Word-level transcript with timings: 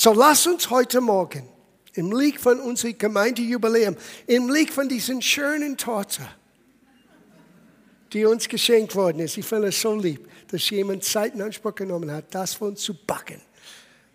So 0.00 0.12
lass 0.12 0.46
uns 0.46 0.70
heute 0.70 1.00
Morgen 1.00 1.48
im 1.94 2.12
Licht 2.12 2.38
von 2.38 2.60
unserem 2.60 2.96
Gemeindejubiläum, 2.96 3.96
im 4.28 4.48
Licht 4.48 4.72
von 4.72 4.88
diesen 4.88 5.20
schönen 5.20 5.76
Torte, 5.76 6.22
die 8.12 8.24
uns 8.24 8.48
geschenkt 8.48 8.94
worden 8.94 9.18
ist. 9.18 9.36
Ich 9.36 9.44
finde 9.44 9.70
es 9.70 9.80
so 9.80 9.96
lieb, 9.96 10.30
dass 10.52 10.70
jemand 10.70 11.02
Zeit 11.02 11.34
in 11.34 11.42
Anspruch 11.42 11.74
genommen 11.74 12.12
hat, 12.12 12.32
das 12.32 12.54
für 12.54 12.66
uns 12.66 12.80
zu 12.80 12.94
backen. 12.94 13.40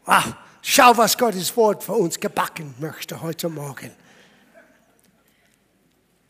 Wow, 0.05 0.23
schau, 0.61 0.95
was 0.95 1.17
Gottes 1.17 1.53
Wort 1.57 1.83
für 1.83 1.95
uns 1.95 2.17
gebacken 2.17 2.73
möchte 2.79 3.21
heute 3.21 3.49
Morgen. 3.49 3.91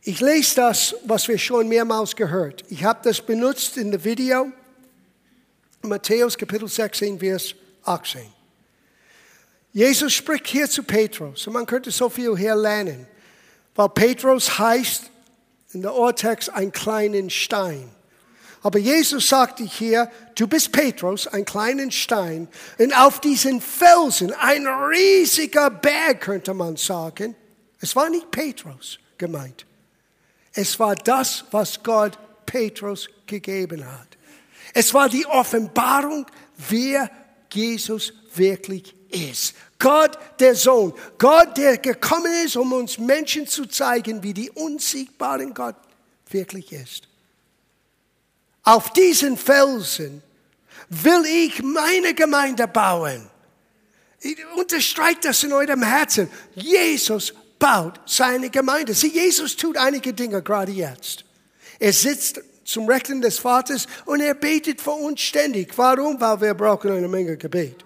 Ich 0.02 0.20
lese 0.20 0.56
das, 0.56 0.96
was 1.06 1.28
wir 1.28 1.38
schon 1.38 1.68
mehrmals 1.68 2.16
gehört. 2.16 2.64
Ich 2.70 2.84
habe 2.84 3.02
das 3.04 3.22
benutzt 3.22 3.78
in 3.78 3.92
dem 3.92 4.04
Video. 4.04 4.52
Matthäus 5.84 6.36
Kapitel 6.36 6.68
16, 6.68 7.20
Vers 7.20 7.54
18. 7.84 8.43
Jesus 9.74 10.14
spricht 10.14 10.48
hier 10.48 10.70
zu 10.70 10.84
Petrus 10.84 11.48
und 11.48 11.54
man 11.54 11.66
könnte 11.66 11.90
so 11.90 12.08
viel 12.08 12.38
hier 12.38 12.56
lernen, 12.56 13.08
weil 13.76 13.90
Petrus 13.90 14.60
heißt 14.60 15.10
in 15.74 15.82
der 15.82 15.96
Urtext 15.96 16.52
ein 16.52 16.72
kleinen 16.72 17.32
Stein. 17.32 17.90
Aber 18.62 18.80
Jesus 18.80 19.28
sagte 19.28 19.64
hier, 19.64 20.10
du 20.36 20.48
bist 20.48 20.72
Petrus, 20.72 21.28
ein 21.28 21.44
kleinen 21.44 21.92
Stein, 21.92 22.48
und 22.78 22.98
auf 22.98 23.20
diesen 23.20 23.60
Felsen, 23.60 24.32
ein 24.32 24.66
riesiger 24.68 25.70
Berg, 25.70 26.22
könnte 26.22 26.54
man 26.54 26.78
sagen. 26.78 27.36
Es 27.82 27.96
war 27.96 28.10
nicht 28.10 28.32
Petrus 28.32 29.00
gemeint. 29.18 29.66
Es 30.54 30.80
war 30.80 30.96
das, 30.96 31.44
was 31.52 31.82
Gott 31.84 32.18
Petrus 32.46 33.10
gegeben 33.26 33.86
hat. 33.86 34.08
Es 34.74 34.94
war 34.94 35.10
die 35.10 35.26
Offenbarung, 35.26 36.26
wer 36.70 37.10
Jesus 37.52 38.14
wirklich 38.36 38.96
ist. 39.14 39.56
Gott, 39.80 40.18
der 40.40 40.56
Sohn. 40.56 40.94
Gott, 41.18 41.58
der 41.58 41.78
gekommen 41.78 42.32
ist, 42.46 42.56
um 42.56 42.72
uns 42.74 42.98
Menschen 42.98 43.48
zu 43.48 43.66
zeigen, 43.66 44.24
wie 44.24 44.34
die 44.34 44.50
unsiegbaren 44.52 45.54
Gott 45.54 45.76
wirklich 46.30 46.72
ist. 46.72 47.08
Auf 48.64 48.94
diesen 48.94 49.38
Felsen 49.38 50.24
will 50.90 51.26
ich 51.26 51.62
meine 51.62 52.14
Gemeinde 52.14 52.68
bauen. 52.68 53.30
Unterstreicht 54.56 55.26
das 55.26 55.44
in 55.44 55.52
eurem 55.52 55.84
Herzen. 55.84 56.30
Jesus 56.56 57.34
baut 57.60 58.00
seine 58.06 58.50
Gemeinde. 58.50 58.94
Sieh, 58.94 59.10
Jesus 59.10 59.56
tut 59.56 59.78
einige 59.78 60.14
Dinge 60.14 60.42
gerade 60.42 60.72
jetzt. 60.72 61.26
Er 61.80 61.92
sitzt 61.92 62.42
zum 62.64 62.88
Rechten 62.88 63.22
des 63.22 63.40
Vaters 63.40 63.88
und 64.06 64.22
er 64.22 64.34
betet 64.34 64.82
für 64.82 64.92
uns 64.92 65.20
ständig. 65.20 65.78
Warum? 65.78 66.20
Weil 66.22 66.40
wir 66.40 66.54
brauchen 66.54 66.92
eine 66.92 67.10
Menge 67.10 67.36
Gebet. 67.36 67.84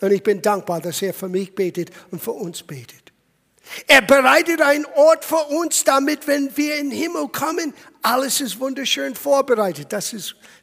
Und 0.00 0.12
ich 0.12 0.22
bin 0.22 0.42
dankbar, 0.42 0.80
dass 0.80 1.02
er 1.02 1.14
für 1.14 1.28
mich 1.28 1.54
betet 1.54 1.90
und 2.10 2.22
für 2.22 2.32
uns 2.32 2.62
betet. 2.62 3.06
Er 3.86 4.02
bereitet 4.02 4.60
einen 4.60 4.86
Ort 4.94 5.24
für 5.24 5.44
uns, 5.46 5.82
damit, 5.82 6.26
wenn 6.26 6.56
wir 6.56 6.76
in 6.76 6.90
den 6.90 6.98
Himmel 6.98 7.28
kommen, 7.28 7.74
alles 8.02 8.40
ist 8.40 8.60
wunderschön 8.60 9.14
vorbereitet. 9.14 9.92
Das 9.92 10.14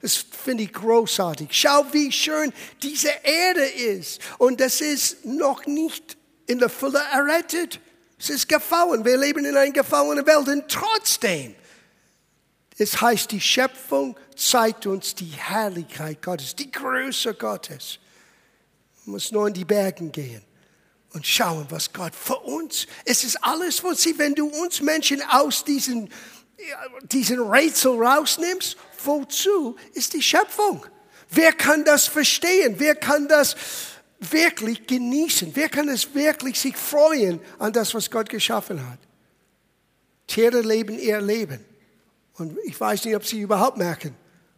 das 0.01 0.15
finde 0.15 0.63
ich 0.63 0.73
großartig. 0.73 1.49
Schau, 1.51 1.85
wie 1.91 2.11
schön 2.11 2.51
diese 2.81 3.11
Erde 3.23 3.65
ist. 3.65 4.21
Und 4.37 4.59
das 4.59 4.81
ist 4.81 5.25
noch 5.25 5.65
nicht 5.65 6.17
in 6.45 6.59
der 6.59 6.69
Fülle 6.69 6.99
errettet. 7.11 7.79
Es 8.19 8.29
ist 8.29 8.49
gefallen. 8.49 9.05
Wir 9.05 9.17
leben 9.17 9.45
in 9.45 9.55
einer 9.55 9.71
gefallenen 9.71 10.25
Welt. 10.25 10.47
Und 10.47 10.67
trotzdem, 10.69 11.55
es 12.77 12.99
heißt, 12.99 13.31
die 13.31 13.41
Schöpfung 13.41 14.17
zeigt 14.35 14.85
uns 14.87 15.15
die 15.15 15.31
Herrlichkeit 15.31 16.21
Gottes, 16.21 16.55
die 16.55 16.71
Größe 16.71 17.33
Gottes. 17.33 17.99
Muss 19.05 19.31
nur 19.31 19.47
in 19.47 19.53
die 19.53 19.65
Bergen 19.65 20.11
gehen 20.11 20.43
und 21.13 21.25
schauen, 21.25 21.65
was 21.69 21.93
Gott 21.93 22.15
für 22.15 22.37
uns, 22.37 22.87
es 23.05 23.23
ist 23.23 23.43
alles 23.43 23.79
von 23.79 23.95
sie, 23.95 24.17
wenn 24.17 24.33
du 24.33 24.47
uns 24.47 24.81
Menschen 24.81 25.21
aus 25.29 25.63
diesen, 25.63 26.09
diesen 27.11 27.39
Rätsel 27.39 28.01
rausnimmst, 28.01 28.77
wozu 29.03 29.75
ist 29.93 30.13
die 30.13 30.21
Schöpfung? 30.21 30.85
Wer 31.29 31.53
kann 31.53 31.83
das 31.83 32.07
verstehen? 32.07 32.75
Wer 32.77 32.95
kann 32.95 33.27
das 33.27 33.55
wirklich 34.19 34.87
genießen? 34.87 35.51
Wer 35.53 35.69
kann 35.69 35.89
es 35.89 36.13
wirklich 36.13 36.59
sich 36.59 36.75
freuen 36.75 37.39
an 37.59 37.73
das, 37.73 37.93
was 37.93 38.09
Gott 38.09 38.29
geschaffen 38.29 38.87
hat? 38.89 38.99
Tiere 40.27 40.61
leben 40.61 40.97
ihr 40.97 41.21
Leben. 41.21 41.63
Und 42.35 42.57
ich 42.63 42.79
weiß 42.79 43.05
nicht, 43.05 43.15
ob 43.15 43.25
sie 43.25 43.41
überhaupt 43.41 43.77
merken, 43.77 44.15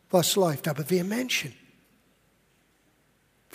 was 0.10 0.36
läuft, 0.36 0.68
aber 0.68 0.90
wir 0.90 1.04
Menschen, 1.04 1.54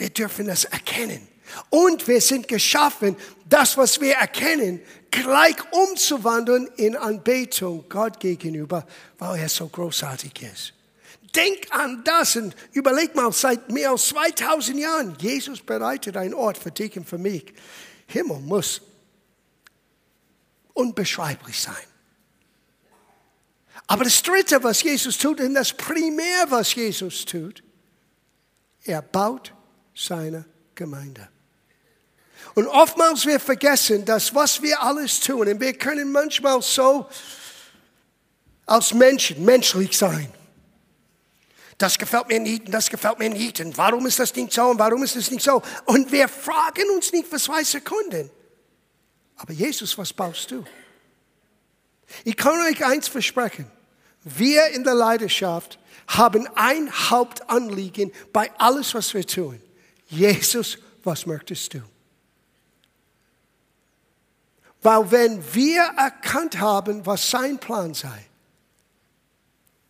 wir 0.00 0.08
dürfen 0.08 0.46
das 0.46 0.64
erkennen. 0.64 1.28
Und 1.68 2.08
wir 2.08 2.22
sind 2.22 2.48
geschaffen, 2.48 3.16
das, 3.44 3.76
was 3.76 4.00
wir 4.00 4.14
erkennen, 4.14 4.80
gleich 5.10 5.56
umzuwandeln 5.72 6.68
in 6.76 6.96
Anbetung 6.96 7.84
Gott 7.88 8.18
gegenüber, 8.18 8.86
weil 9.18 9.40
er 9.40 9.48
so 9.50 9.68
großartig 9.68 10.32
ist. 10.42 10.72
Denk 11.36 11.66
an 11.70 12.02
das 12.02 12.34
und 12.36 12.56
überleg 12.72 13.14
mal, 13.14 13.30
seit 13.32 13.70
mehr 13.70 13.90
als 13.90 14.06
2000 14.08 14.78
Jahren, 14.78 15.16
Jesus 15.20 15.60
bereitet 15.60 16.16
einen 16.16 16.32
Ort 16.32 16.56
für 16.56 16.70
dich 16.70 16.96
und 16.96 17.06
für 17.06 17.18
mich. 17.18 17.52
Himmel 18.06 18.40
muss 18.40 18.80
unbeschreiblich 20.72 21.60
sein. 21.60 21.74
Aber 23.86 24.04
das 24.04 24.22
Dritte, 24.22 24.62
was 24.64 24.82
Jesus 24.82 25.18
tut, 25.18 25.40
und 25.40 25.52
das 25.54 25.74
Primär, 25.74 26.46
was 26.48 26.74
Jesus 26.74 27.26
tut, 27.26 27.62
er 28.84 29.02
baut 29.02 29.52
seine 30.00 30.44
Gemeinde. 30.74 31.28
Und 32.54 32.66
oftmals 32.66 33.26
wir 33.26 33.38
vergessen, 33.38 34.04
dass 34.04 34.34
was 34.34 34.62
wir 34.62 34.82
alles 34.82 35.20
tun, 35.20 35.48
und 35.48 35.60
wir 35.60 35.74
können 35.74 36.10
manchmal 36.10 36.62
so 36.62 37.06
als 38.66 38.94
Menschen 38.94 39.44
menschlich 39.44 39.96
sein. 39.96 40.32
Das 41.76 41.96
gefällt 41.98 42.28
mir 42.28 42.40
nicht 42.40 42.66
und 42.66 42.72
das 42.72 42.90
gefällt 42.90 43.18
mir 43.18 43.30
nicht. 43.30 43.60
Und 43.60 43.76
warum 43.78 44.06
ist 44.06 44.18
das 44.18 44.34
nicht 44.34 44.52
so 44.52 44.64
und 44.64 44.78
warum 44.78 45.02
ist 45.02 45.16
das 45.16 45.30
nicht 45.30 45.42
so? 45.42 45.62
Und 45.86 46.12
wir 46.12 46.28
fragen 46.28 46.88
uns 46.94 47.10
nicht 47.12 47.26
für 47.26 47.38
zwei 47.38 47.64
Sekunden. 47.64 48.30
Aber 49.36 49.52
Jesus, 49.52 49.96
was 49.96 50.12
baust 50.12 50.50
du? 50.50 50.64
Ich 52.24 52.36
kann 52.36 52.60
euch 52.60 52.84
eins 52.84 53.08
versprechen. 53.08 53.70
Wir 54.22 54.66
in 54.68 54.84
der 54.84 54.94
Leidenschaft 54.94 55.78
haben 56.06 56.46
ein 56.54 56.90
Hauptanliegen 57.10 58.12
bei 58.32 58.50
alles, 58.58 58.94
was 58.94 59.14
wir 59.14 59.26
tun. 59.26 59.60
Jesus, 60.10 60.76
was 61.04 61.24
möchtest 61.24 61.74
du? 61.74 61.82
Weil 64.82 65.10
wenn 65.10 65.54
wir 65.54 65.82
erkannt 65.96 66.58
haben, 66.58 67.04
was 67.06 67.30
sein 67.30 67.58
Plan 67.58 67.94
sei, 67.94 68.26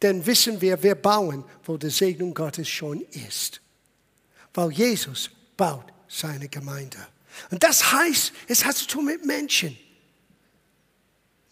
dann 0.01 0.25
wissen 0.25 0.61
wir, 0.61 0.83
wir 0.83 0.95
bauen, 0.95 1.45
wo 1.65 1.77
die 1.77 1.91
Segnung 1.91 2.35
Gottes 2.35 2.69
schon 2.69 3.03
ist. 3.13 3.61
Weil 4.55 4.73
Jesus 4.73 5.31
baut 5.57 5.85
seine 6.09 6.49
Gemeinde. 6.49 6.99
Und 7.51 7.63
das 7.63 7.93
heißt, 7.93 8.33
es 8.49 8.65
hat 8.65 8.77
zu 8.77 8.87
tun 8.87 9.05
mit 9.05 9.25
Menschen. 9.25 9.79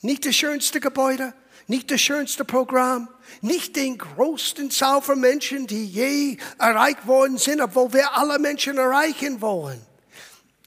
Nicht 0.00 0.26
das 0.26 0.34
schönste 0.34 0.80
Gebäude, 0.80 1.34
nicht 1.68 1.90
das 1.90 2.00
schönste 2.00 2.44
Programm, 2.44 3.08
nicht 3.42 3.76
den 3.76 3.98
größten 3.98 4.70
Zahl 4.70 5.02
von 5.02 5.20
Menschen, 5.20 5.66
die 5.66 5.84
je 5.84 6.38
erreicht 6.58 7.06
worden 7.06 7.36
sind, 7.36 7.60
obwohl 7.60 7.92
wir 7.92 8.16
alle 8.16 8.38
Menschen 8.38 8.78
erreichen 8.78 9.40
wollen. 9.40 9.80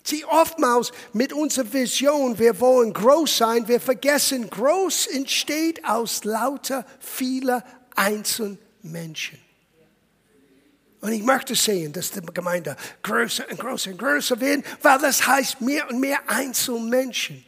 Sie 0.03 0.23
oftmals 0.25 0.91
mit 1.13 1.33
unserer 1.33 1.73
Vision, 1.73 2.37
wir 2.37 2.59
wollen 2.59 2.93
groß 2.93 3.37
sein, 3.37 3.67
wir 3.67 3.81
vergessen, 3.81 4.49
groß 4.49 5.07
entsteht 5.07 5.83
aus 5.85 6.23
lauter 6.23 6.85
vieler 6.99 7.63
einzelnen 7.95 8.59
Menschen. 8.83 9.39
Und 11.01 11.13
ich 11.13 11.23
möchte 11.23 11.55
sehen, 11.55 11.93
dass 11.93 12.11
die 12.11 12.21
Gemeinde 12.21 12.75
größer 13.01 13.45
und 13.49 13.59
größer 13.59 13.89
und 13.89 13.97
größer 13.97 14.39
wird, 14.39 14.63
weil 14.83 14.99
das 14.99 15.25
heißt, 15.25 15.61
mehr 15.61 15.89
und 15.89 15.99
mehr 15.99 16.19
Einzelmenschen 16.27 17.43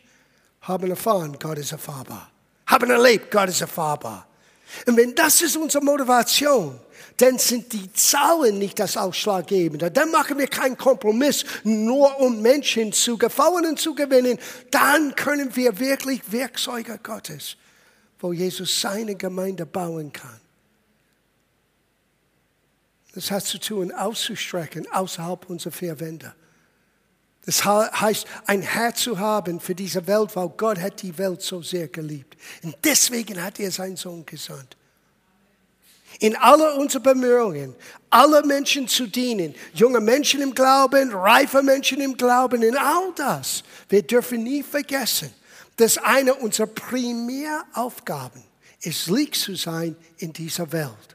haben 0.62 0.90
erfahren, 0.90 1.38
Gott 1.40 1.60
ist 1.60 1.72
erfahrbar. 1.72 2.33
Haben 2.66 2.90
erlebt, 2.90 3.32
Gott 3.32 3.50
ist 3.50 3.62
erfahrbar. 3.62 4.28
Und 4.86 4.98
wenn 4.98 5.14
das 5.14 5.42
ist 5.42 5.56
unsere 5.56 5.84
Motivation, 5.84 6.80
dann 7.18 7.38
sind 7.38 7.72
die 7.74 7.92
Zahlen 7.94 8.58
nicht 8.58 8.80
das 8.80 8.98
Ausschlaggebende. 8.98 9.92
Dann 9.92 10.10
machen 10.12 10.38
wir 10.38 10.48
keinen 10.48 10.78
Kompromiss, 10.78 11.46
nur 11.64 12.20
um 12.20 12.42
Menschen 12.42 12.92
zu 12.92 13.18
gefallen 13.18 13.66
und 13.68 13.80
zu 13.80 13.94
gewinnen. 13.94 14.40
Dann 14.72 15.14
können 15.16 15.56
wir 15.56 15.80
wirklich 15.80 16.22
Werkzeuge 16.32 17.00
Gottes, 17.04 17.56
wo 18.20 18.34
Jesus 18.34 18.82
seine 18.82 19.16
Gemeinde 19.16 19.66
bauen 19.66 20.12
kann. 20.12 20.40
Das 23.14 23.30
hat 23.30 23.46
zu 23.46 23.60
tun, 23.60 23.92
auszustrecken 23.92 24.92
außerhalb 24.92 25.48
unserer 25.50 25.72
vier 25.72 26.00
Wände. 26.00 26.34
Das 27.46 27.66
heißt, 27.66 28.26
ein 28.46 28.62
Herz 28.62 29.02
zu 29.02 29.20
haben 29.20 29.60
für 29.60 29.76
diese 29.76 30.08
Welt, 30.08 30.34
weil 30.36 30.50
Gott 30.50 30.80
hat 30.80 31.02
die 31.02 31.18
Welt 31.18 31.42
so 31.42 31.62
sehr 31.62 31.90
geliebt. 31.90 32.38
Und 32.64 32.76
deswegen 32.84 33.42
hat 33.44 33.60
er 33.60 33.70
seinen 33.70 33.98
Sohn 33.98 34.26
gesandt. 34.26 34.78
In 36.20 36.38
aller 36.38 36.76
unseren 36.78 37.04
Bemühungen, 37.04 37.76
alle 38.10 38.46
Menschen 38.46 38.88
zu 38.88 39.08
dienen, 39.08 39.56
junge 39.74 40.00
Menschen 40.00 40.42
im 40.42 40.54
Glauben, 40.54 41.12
reife 41.12 41.62
Menschen 41.62 42.00
im 42.00 42.16
Glauben, 42.16 42.62
in 42.62 42.78
all 42.78 43.12
das. 43.16 43.64
Wir 43.90 44.04
dürfen 44.04 44.44
nie 44.44 44.64
vergessen, 44.64 45.34
dass 45.76 45.98
eine 45.98 46.36
unserer 46.36 46.68
Primäraufgaben 46.68 48.44
ist, 48.82 49.08
Licht 49.08 49.36
zu 49.36 49.56
sein 49.56 49.98
in 50.18 50.32
dieser 50.32 50.72
Welt. 50.72 51.13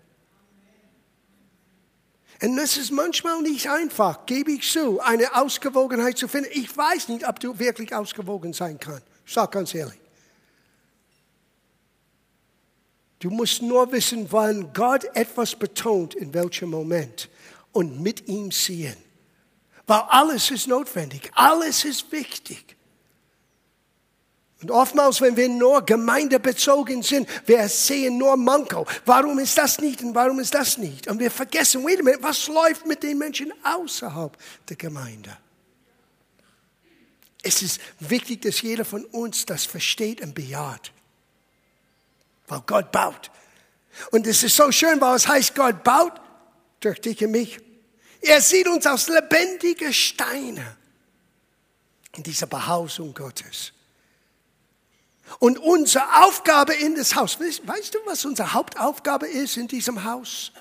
Und 2.40 2.56
das 2.56 2.76
ist 2.76 2.92
manchmal 2.92 3.42
nicht 3.42 3.68
einfach, 3.68 4.24
gebe 4.26 4.52
ich 4.52 4.70
zu, 4.70 5.00
eine 5.00 5.34
Ausgewogenheit 5.34 6.16
zu 6.16 6.28
finden. 6.28 6.50
Ich 6.52 6.74
weiß 6.76 7.08
nicht, 7.08 7.26
ob 7.26 7.40
du 7.40 7.58
wirklich 7.58 7.94
ausgewogen 7.94 8.52
sein 8.52 8.78
kannst. 8.78 9.02
Sage 9.26 9.50
ganz 9.50 9.74
ehrlich. 9.74 9.98
Du 13.18 13.30
musst 13.30 13.62
nur 13.62 13.90
wissen, 13.90 14.28
wann 14.30 14.72
Gott 14.72 15.04
etwas 15.14 15.56
betont, 15.56 16.14
in 16.14 16.32
welchem 16.32 16.70
Moment 16.70 17.28
und 17.72 18.00
mit 18.00 18.28
ihm 18.28 18.52
ziehen. 18.52 18.96
Weil 19.88 20.02
alles 20.08 20.50
ist 20.52 20.68
notwendig, 20.68 21.30
alles 21.34 21.84
ist 21.84 22.12
wichtig. 22.12 22.77
Und 24.60 24.72
oftmals, 24.72 25.20
wenn 25.20 25.36
wir 25.36 25.48
nur 25.48 25.82
gemeindebezogen 25.82 27.02
sind, 27.02 27.28
wir 27.46 27.68
sehen 27.68 28.18
nur 28.18 28.36
Manko. 28.36 28.86
Warum 29.04 29.38
ist 29.38 29.56
das 29.56 29.78
nicht 29.78 30.02
und 30.02 30.14
warum 30.14 30.40
ist 30.40 30.52
das 30.52 30.78
nicht? 30.78 31.06
Und 31.06 31.20
wir 31.20 31.30
vergessen, 31.30 31.84
wait 31.84 32.00
a 32.00 32.02
minute, 32.02 32.22
was 32.22 32.48
läuft 32.48 32.84
mit 32.84 33.02
den 33.04 33.18
Menschen 33.18 33.52
außerhalb 33.62 34.36
der 34.68 34.76
Gemeinde? 34.76 35.36
Es 37.40 37.62
ist 37.62 37.80
wichtig, 38.00 38.42
dass 38.42 38.60
jeder 38.62 38.84
von 38.84 39.04
uns 39.04 39.46
das 39.46 39.64
versteht 39.64 40.20
und 40.20 40.34
bejaht. 40.34 40.92
Weil 42.48 42.62
Gott 42.66 42.90
baut. 42.90 43.30
Und 44.10 44.26
es 44.26 44.42
ist 44.42 44.56
so 44.56 44.72
schön, 44.72 45.00
weil 45.00 45.14
es 45.14 45.28
heißt, 45.28 45.54
Gott 45.54 45.84
baut 45.84 46.20
durch 46.80 47.00
dich 47.00 47.22
und 47.24 47.30
mich. 47.30 47.60
Er 48.20 48.40
sieht 48.42 48.66
uns 48.66 48.86
aus 48.86 49.08
lebendigen 49.08 49.92
Steinen 49.94 50.66
in 52.16 52.24
dieser 52.24 52.48
Behausung 52.48 53.14
Gottes. 53.14 53.72
Und 55.38 55.58
unsere 55.58 56.24
Aufgabe 56.24 56.74
in 56.74 56.94
das 56.94 57.14
Haus, 57.14 57.38
weißt 57.38 57.94
du, 57.94 57.98
was 58.06 58.24
unsere 58.24 58.52
Hauptaufgabe 58.54 59.26
ist 59.26 59.56
in 59.56 59.68
diesem 59.68 60.04
Haus? 60.04 60.52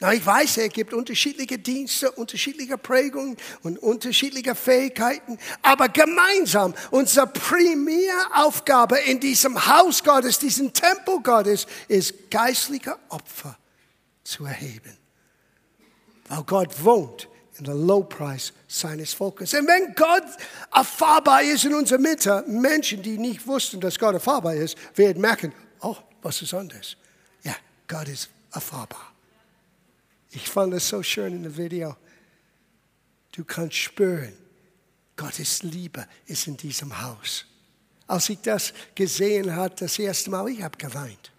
Na, 0.00 0.12
ich 0.12 0.24
weiß, 0.24 0.58
er 0.58 0.68
gibt 0.68 0.94
unterschiedliche 0.94 1.58
Dienste, 1.58 2.12
unterschiedliche 2.12 2.78
Prägungen 2.78 3.36
und 3.64 3.78
unterschiedliche 3.78 4.54
Fähigkeiten. 4.54 5.38
Aber 5.60 5.88
gemeinsam, 5.88 6.72
unsere 6.92 7.26
Primäraufgabe 7.26 8.96
in 8.98 9.18
diesem 9.18 9.66
Haus 9.66 10.04
Gottes, 10.04 10.38
diesem 10.38 10.72
Tempel 10.72 11.20
Gottes, 11.20 11.66
ist 11.88 12.30
geistliche 12.30 12.96
Opfer 13.08 13.58
zu 14.22 14.44
erheben. 14.44 14.96
Weil 16.28 16.44
Gott 16.44 16.84
wohnt 16.84 17.28
in 17.58 17.64
der 17.64 17.74
Lowpreis 17.74 18.52
seines 18.66 19.12
Volkes. 19.12 19.54
Und 19.54 19.66
wenn 19.66 19.94
Gott 19.94 20.24
erfahrbar 20.72 21.42
ist 21.42 21.64
in 21.64 21.74
unserer 21.74 21.98
Mitte, 21.98 22.44
Menschen, 22.46 23.02
die 23.02 23.18
nicht 23.18 23.46
wussten, 23.46 23.80
dass 23.80 23.98
Gott 23.98 24.14
erfahrbar 24.14 24.54
ist, 24.54 24.76
werden 24.96 25.20
merken, 25.20 25.52
oh, 25.80 25.96
was 26.22 26.42
ist 26.42 26.54
anders? 26.54 26.96
Ja, 27.42 27.56
Gott 27.86 28.08
ist 28.08 28.28
erfahrbar. 28.52 29.12
Ich 30.30 30.48
fand 30.48 30.74
es 30.74 30.88
so 30.88 31.02
schön 31.02 31.34
in 31.34 31.42
dem 31.42 31.56
Video. 31.56 31.96
Du 33.32 33.44
kannst 33.44 33.76
spüren, 33.76 34.32
Gottes 35.16 35.62
Liebe 35.62 36.06
ist 36.26 36.46
in 36.46 36.56
diesem 36.56 37.00
Haus. 37.02 37.44
Als 38.06 38.28
ich 38.28 38.40
das 38.40 38.72
gesehen 38.94 39.54
habe, 39.54 39.74
das 39.74 39.98
erste 39.98 40.30
Mal, 40.30 40.48
ich 40.48 40.62
habe 40.62 40.78
geweint 40.78 41.32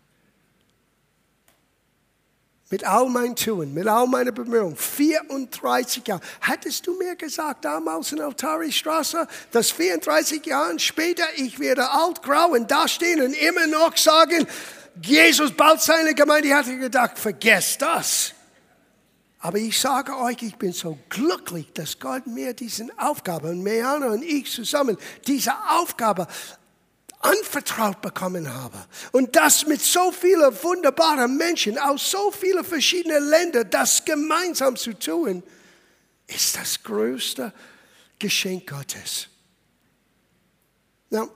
mit 2.70 2.84
all 2.84 3.10
mein 3.10 3.36
Tun, 3.36 3.74
mit 3.74 3.88
all 3.88 4.08
meiner 4.08 4.32
Bemühungen, 4.32 4.76
34 4.76 6.06
Jahre. 6.08 6.22
Hättest 6.40 6.86
du 6.86 6.96
mir 6.98 7.16
gesagt 7.16 7.66
damals 7.66 8.12
in 8.12 8.22
Altari-Straße, 8.22 9.28
dass 9.52 9.72
34 9.72 10.46
Jahre 10.46 10.78
später 10.78 11.24
ich 11.38 11.60
werde 11.60 11.90
alt, 11.90 12.22
grau 12.22 12.50
und 12.50 12.70
da 12.70 12.88
stehen 12.88 13.22
und 13.22 13.34
immer 13.34 13.66
noch 13.68 13.98
sagen, 13.98 14.46
Jesus 15.02 15.52
baut 15.52 15.82
seine 15.82 16.14
Gemeinde. 16.14 16.50
Ich 16.50 16.54
hatte 16.54 16.78
gedacht, 16.78 17.18
vergesst 17.18 17.82
das. 17.82 18.34
Aber 19.42 19.58
ich 19.58 19.80
sage 19.80 20.18
euch, 20.18 20.42
ich 20.42 20.58
bin 20.58 20.74
so 20.74 21.00
glücklich, 21.08 21.72
dass 21.74 21.98
Gott 21.98 22.28
mir 22.28 22.54
diese 22.54 22.88
Aufgabe 22.98 23.50
und 23.50 23.64
Meana 23.64 24.08
und 24.08 24.22
ich 24.22 24.52
zusammen 24.52 24.98
diese 25.26 25.54
Aufgabe 25.70 26.28
anvertraut 27.20 28.02
bekommen 28.02 28.52
habe. 28.54 28.78
Und 29.12 29.36
das 29.36 29.68
mit 29.68 29.82
so 29.82 30.12
vielen 30.12 30.54
wunderbaren 30.64 31.36
Menschen 31.38 31.78
aus 31.78 32.12
so 32.12 32.32
vielen 32.32 32.64
verschiedenen 32.64 33.30
Ländern, 33.30 33.70
das 33.70 34.04
gemeinsam 34.06 34.76
zu 34.76 34.98
tun, 34.98 35.44
ist 36.28 36.56
das 36.58 36.82
größte 36.82 37.54
Geschenk 38.18 38.70
Gottes. 38.70 39.28
Now, 41.10 41.30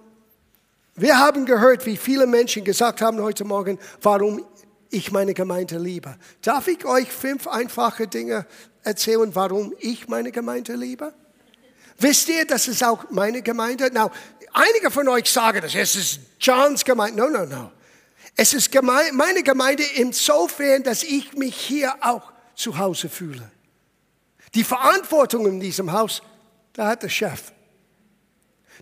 wir 0.96 1.18
haben 1.18 1.46
gehört, 1.46 1.86
wie 1.86 1.98
viele 1.98 2.28
Menschen 2.28 2.64
gesagt 2.64 3.02
haben 3.02 3.20
heute 3.22 3.44
Morgen, 3.44 3.80
warum 4.02 4.46
ich 4.92 5.12
meine 5.12 5.34
Gemeinde 5.34 5.80
liebe. 5.80 6.16
Darf 6.42 6.68
ich 6.68 6.86
euch 6.86 7.12
fünf 7.12 7.48
einfache 7.48 8.08
Dinge 8.08 8.46
erzählen, 8.84 9.34
warum 9.34 9.74
ich 9.80 10.08
meine 10.08 10.32
Gemeinde 10.32 10.76
liebe? 10.76 11.14
Wisst 11.98 12.30
ihr, 12.30 12.46
das 12.46 12.68
ist 12.68 12.84
auch 12.84 13.10
meine 13.10 13.42
Gemeinde? 13.42 13.90
Now, 13.92 14.12
Einige 14.54 14.92
von 14.92 15.08
euch 15.08 15.30
sagen 15.30 15.62
das, 15.62 15.74
es 15.74 15.96
ist 15.96 16.20
Johns 16.40 16.86
Gemeinde. 16.86 17.22
No, 17.22 17.30
no, 17.30 17.46
no. 17.46 17.72
Es 18.36 18.54
ist 18.54 18.72
meine 18.82 19.44
Gemeinde 19.44 19.84
insofern, 19.96 20.84
dass 20.84 21.04
ich 21.04 21.34
mich 21.34 21.56
hier 21.56 21.94
auch 22.02 22.32
zu 22.56 22.78
Hause 22.78 23.10
fühle. 23.10 23.52
Die 24.54 24.64
Verantwortung 24.64 25.48
in 25.48 25.60
diesem 25.60 25.92
Haus, 25.92 26.22
da 26.74 26.88
hat 26.88 27.04
der 27.04 27.10
Chef. 27.10 27.52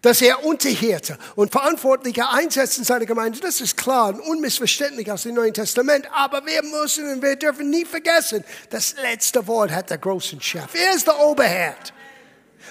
Dass 0.02 0.22
er 0.22 0.44
Unterhirte 0.46 1.18
und 1.36 1.52
Verantwortliche 1.52 2.28
einsetzt 2.28 2.78
in 2.78 2.84
seiner 2.84 3.06
Gemeinde, 3.06 3.40
das 3.40 3.62
ist 3.62 3.78
klar 3.78 4.10
und 4.10 4.20
unmissverständlich 4.22 5.12
aus 5.12 5.24
dem 5.24 5.36
Neuen 5.36 5.54
Testament. 5.54 6.08
Aber 6.14 6.46
wir 6.46 6.64
müssen 6.64 7.12
und 7.12 7.22
wir 7.22 7.36
dürfen 7.36 7.70
nie 7.70 7.86
vergessen, 7.86 8.44
das 8.70 8.96
letzte 9.02 9.46
Wort 9.48 9.72
hat 9.72 9.90
der 9.90 10.00
große 10.00 10.42
Chef. 10.42 10.74
Er 10.74 10.96
ist 10.96 11.08
der 11.08 11.20
Oberherd. 11.20 11.94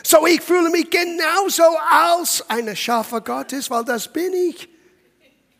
So 0.02 0.26
ich 0.26 0.40
fühle 0.40 0.70
mich 0.70 0.90
genauso 0.90 1.64
als 1.90 2.44
eine 2.48 2.74
Schafe 2.76 3.20
Gottes, 3.20 3.70
weil 3.70 3.84
das 3.84 4.12
bin 4.12 4.32
ich. 4.32 4.68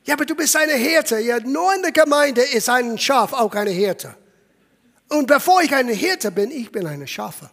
Ja, 0.05 0.15
aber 0.15 0.25
du 0.25 0.35
bist 0.35 0.57
eine 0.57 0.73
Hirte. 0.73 1.19
Ja, 1.19 1.41
nur 1.41 1.75
in 1.75 1.83
der 1.83 1.93
Gemeinde 1.93 2.43
ist 2.43 2.69
ein 2.69 2.99
Schaf 2.99 3.33
auch 3.33 3.55
eine 3.55 3.71
Hirte. 3.71 4.15
Und 5.09 5.27
bevor 5.27 5.63
ich 5.63 5.75
eine 5.75 5.93
Hirte 5.93 6.31
bin, 6.31 6.51
ich 6.51 6.71
bin 6.71 6.87
eine 6.87 7.07
Schafe. 7.07 7.51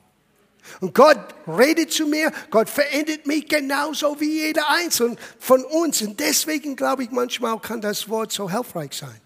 Und 0.79 0.93
Gott 0.93 1.17
redet 1.47 1.91
zu 1.91 2.05
mir, 2.05 2.31
Gott 2.51 2.69
verändert 2.69 3.25
mich 3.25 3.47
genauso 3.47 4.19
wie 4.19 4.41
jeder 4.45 4.69
Einzelne 4.69 5.15
von 5.39 5.63
uns. 5.63 6.01
Und 6.01 6.19
deswegen 6.19 6.75
glaube 6.75 7.03
ich, 7.03 7.11
manchmal 7.11 7.59
kann 7.59 7.81
das 7.81 8.09
Wort 8.09 8.31
so 8.31 8.49
hilfreich 8.49 8.93
sein. 8.93 9.19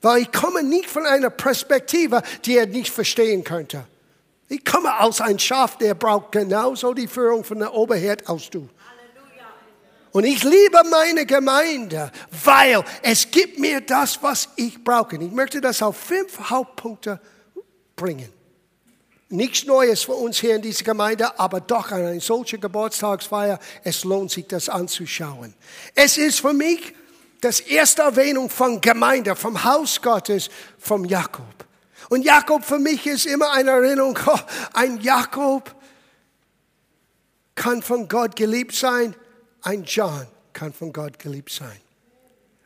Weil 0.00 0.22
ich 0.22 0.32
komme 0.32 0.62
nicht 0.62 0.90
von 0.90 1.06
einer 1.06 1.30
Perspektive, 1.30 2.22
die 2.44 2.56
er 2.56 2.66
nicht 2.66 2.92
verstehen 2.92 3.44
könnte. 3.44 3.86
Ich 4.52 4.66
komme 4.66 5.00
aus 5.00 5.22
ein 5.22 5.38
Schaf, 5.38 5.78
der 5.78 5.94
braucht 5.94 6.32
genauso 6.32 6.92
die 6.92 7.08
Führung 7.08 7.42
von 7.42 7.58
der 7.58 7.72
Oberherd 7.72 8.28
als 8.28 8.50
du. 8.50 8.68
Und 10.10 10.24
ich 10.24 10.44
liebe 10.44 10.78
meine 10.90 11.24
Gemeinde, 11.24 12.12
weil 12.44 12.84
es 13.00 13.30
gibt 13.30 13.58
mir 13.58 13.80
das, 13.80 14.22
was 14.22 14.50
ich 14.56 14.84
brauche. 14.84 15.16
Ich 15.16 15.32
möchte 15.32 15.62
das 15.62 15.82
auf 15.82 15.96
fünf 15.96 16.50
Hauptpunkte 16.50 17.18
bringen. 17.96 18.30
Nichts 19.30 19.64
Neues 19.64 20.02
für 20.02 20.12
uns 20.12 20.38
hier 20.38 20.56
in 20.56 20.60
dieser 20.60 20.84
Gemeinde, 20.84 21.38
aber 21.40 21.62
doch 21.62 21.90
an 21.90 22.04
einer 22.04 22.20
solchen 22.20 22.60
Geburtstagsfeier, 22.60 23.58
es 23.84 24.04
lohnt 24.04 24.32
sich, 24.32 24.46
das 24.48 24.68
anzuschauen. 24.68 25.54
Es 25.94 26.18
ist 26.18 26.40
für 26.40 26.52
mich 26.52 26.92
das 27.40 27.60
erste 27.60 28.02
Erwähnung 28.02 28.50
von 28.50 28.82
Gemeinde, 28.82 29.34
vom 29.34 29.64
Haus 29.64 30.02
Gottes, 30.02 30.50
vom 30.78 31.06
Jakob. 31.06 31.62
Und 32.12 32.26
Jakob 32.26 32.62
für 32.62 32.78
mich 32.78 33.06
ist 33.06 33.24
immer 33.24 33.52
eine 33.52 33.70
Erinnerung, 33.70 34.18
oh, 34.26 34.38
ein 34.74 35.00
Jakob 35.00 35.74
kann 37.54 37.80
von 37.80 38.06
Gott 38.06 38.36
geliebt 38.36 38.74
sein, 38.74 39.16
ein 39.62 39.84
John 39.84 40.26
kann 40.52 40.74
von 40.74 40.92
Gott 40.92 41.18
geliebt 41.18 41.50
sein. 41.50 41.80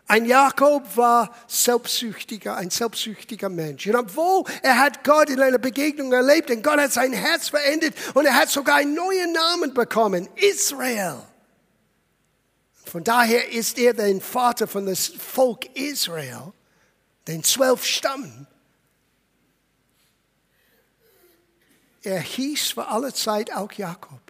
Ein 0.08 0.24
Jakob 0.26 0.96
war 0.96 1.32
selbstsüchtiger, 1.46 2.56
ein 2.56 2.70
selbstsüchtiger 2.70 3.48
Mensch. 3.48 3.86
Und 3.86 3.94
obwohl 3.94 4.42
er 4.62 4.80
hat 4.80 5.04
Gott 5.04 5.30
in 5.30 5.40
einer 5.40 5.58
Begegnung 5.58 6.12
erlebt 6.12 6.50
und 6.50 6.64
Gott 6.64 6.80
hat 6.80 6.92
sein 6.92 7.12
Herz 7.12 7.50
verändert 7.50 7.94
und 8.14 8.26
er 8.26 8.34
hat 8.34 8.48
sogar 8.48 8.78
einen 8.78 8.94
neuen 8.94 9.30
Namen 9.30 9.72
bekommen, 9.72 10.28
Israel. 10.34 11.22
Von 12.84 13.04
daher 13.04 13.52
ist 13.52 13.78
er 13.78 13.94
der 13.94 14.20
Vater 14.20 14.66
von 14.66 14.86
das 14.86 15.06
Volk 15.06 15.66
Israel, 15.76 16.52
den 17.28 17.44
zwölf 17.44 17.84
Stammen. 17.84 18.48
Er 22.06 22.20
hieß 22.20 22.72
für 22.72 22.86
alle 22.86 23.12
Zeit 23.12 23.52
auch 23.52 23.72
Jakob. 23.72 24.20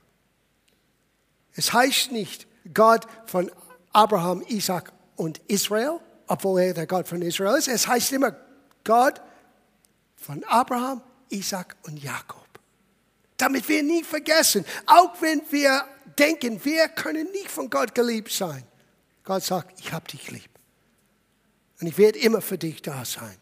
Es 1.55 1.73
heißt 1.73 2.11
nicht 2.11 2.47
Gott 2.73 3.07
von 3.27 3.51
Abraham, 3.93 4.43
Isaac 4.49 4.93
und 5.17 5.41
Israel, 5.47 6.01
obwohl 6.27 6.61
er 6.61 6.75
der 6.75 6.87
Gott 6.87 7.07
von 7.07 7.21
Israel 7.21 7.57
ist. 7.59 7.69
Es 7.69 7.87
heißt 7.87 8.13
immer 8.13 8.35
Gott 8.83 9.21
von 10.17 10.43
Abraham, 10.45 11.03
Isaac 11.29 11.77
und 11.83 12.03
Jakob. 12.03 12.47
Damit 13.37 13.69
wir 13.69 13.83
nie 13.83 14.03
vergessen, 14.03 14.65
auch 14.87 15.21
wenn 15.21 15.43
wir 15.51 15.85
denken, 16.19 16.65
wir 16.65 16.89
können 16.89 17.31
nicht 17.33 17.51
von 17.51 17.69
Gott 17.69 17.95
geliebt 17.95 18.33
sein. 18.33 18.65
Gott 19.23 19.43
sagt, 19.43 19.79
ich 19.81 19.93
habe 19.93 20.09
dich 20.09 20.31
lieb. 20.31 20.49
Und 21.81 21.89
ich 21.89 21.99
werde 21.99 22.19
immer 22.21 22.41
für 22.41 22.57
dich 22.57 22.81
da 22.81 23.05
sein. 23.05 23.37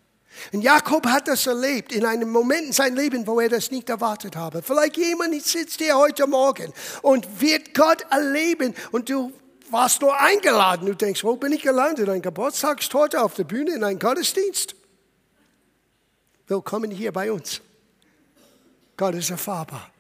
Und 0.53 0.63
Jakob 0.63 1.07
hat 1.07 1.29
das 1.29 1.47
erlebt 1.47 1.93
in 1.93 2.05
einem 2.05 2.31
Moment 2.31 2.67
in 2.67 2.73
seinem 2.73 2.97
Leben, 2.97 3.27
wo 3.27 3.41
er 3.41 3.49
das 3.49 3.71
nicht 3.71 3.89
erwartet 3.89 4.37
habe. 4.37 4.63
Vielleicht 4.63 4.97
jemand 4.97 5.41
sitzt 5.43 5.81
hier 5.81 5.97
heute 5.97 6.27
Morgen 6.27 6.73
und 7.03 7.41
wird 7.41 7.75
Gott 7.75 8.05
erleben 8.11 8.75
und 8.93 9.09
du 9.09 9.33
warst 9.71 10.01
nur 10.01 10.19
eingeladen. 10.19 10.87
Du 10.87 10.95
denkst, 10.95 11.25
wo 11.25 11.37
bin 11.37 11.53
ich 11.53 11.63
gelandet? 11.63 12.09
Ein 12.09 12.23
Geburtstagstorte 12.23 13.23
auf 13.23 13.35
der 13.35 13.45
Bühne 13.45 13.75
in 13.75 13.85
einem 13.85 13.99
Gottesdienst? 13.99 14.75
Willkommen 16.47 16.91
hier 16.91 17.13
bei 17.13 17.33
uns. 17.33 17.61
Gott 18.97 19.15
ist 19.15 19.31
erfahrbar. 19.31 19.91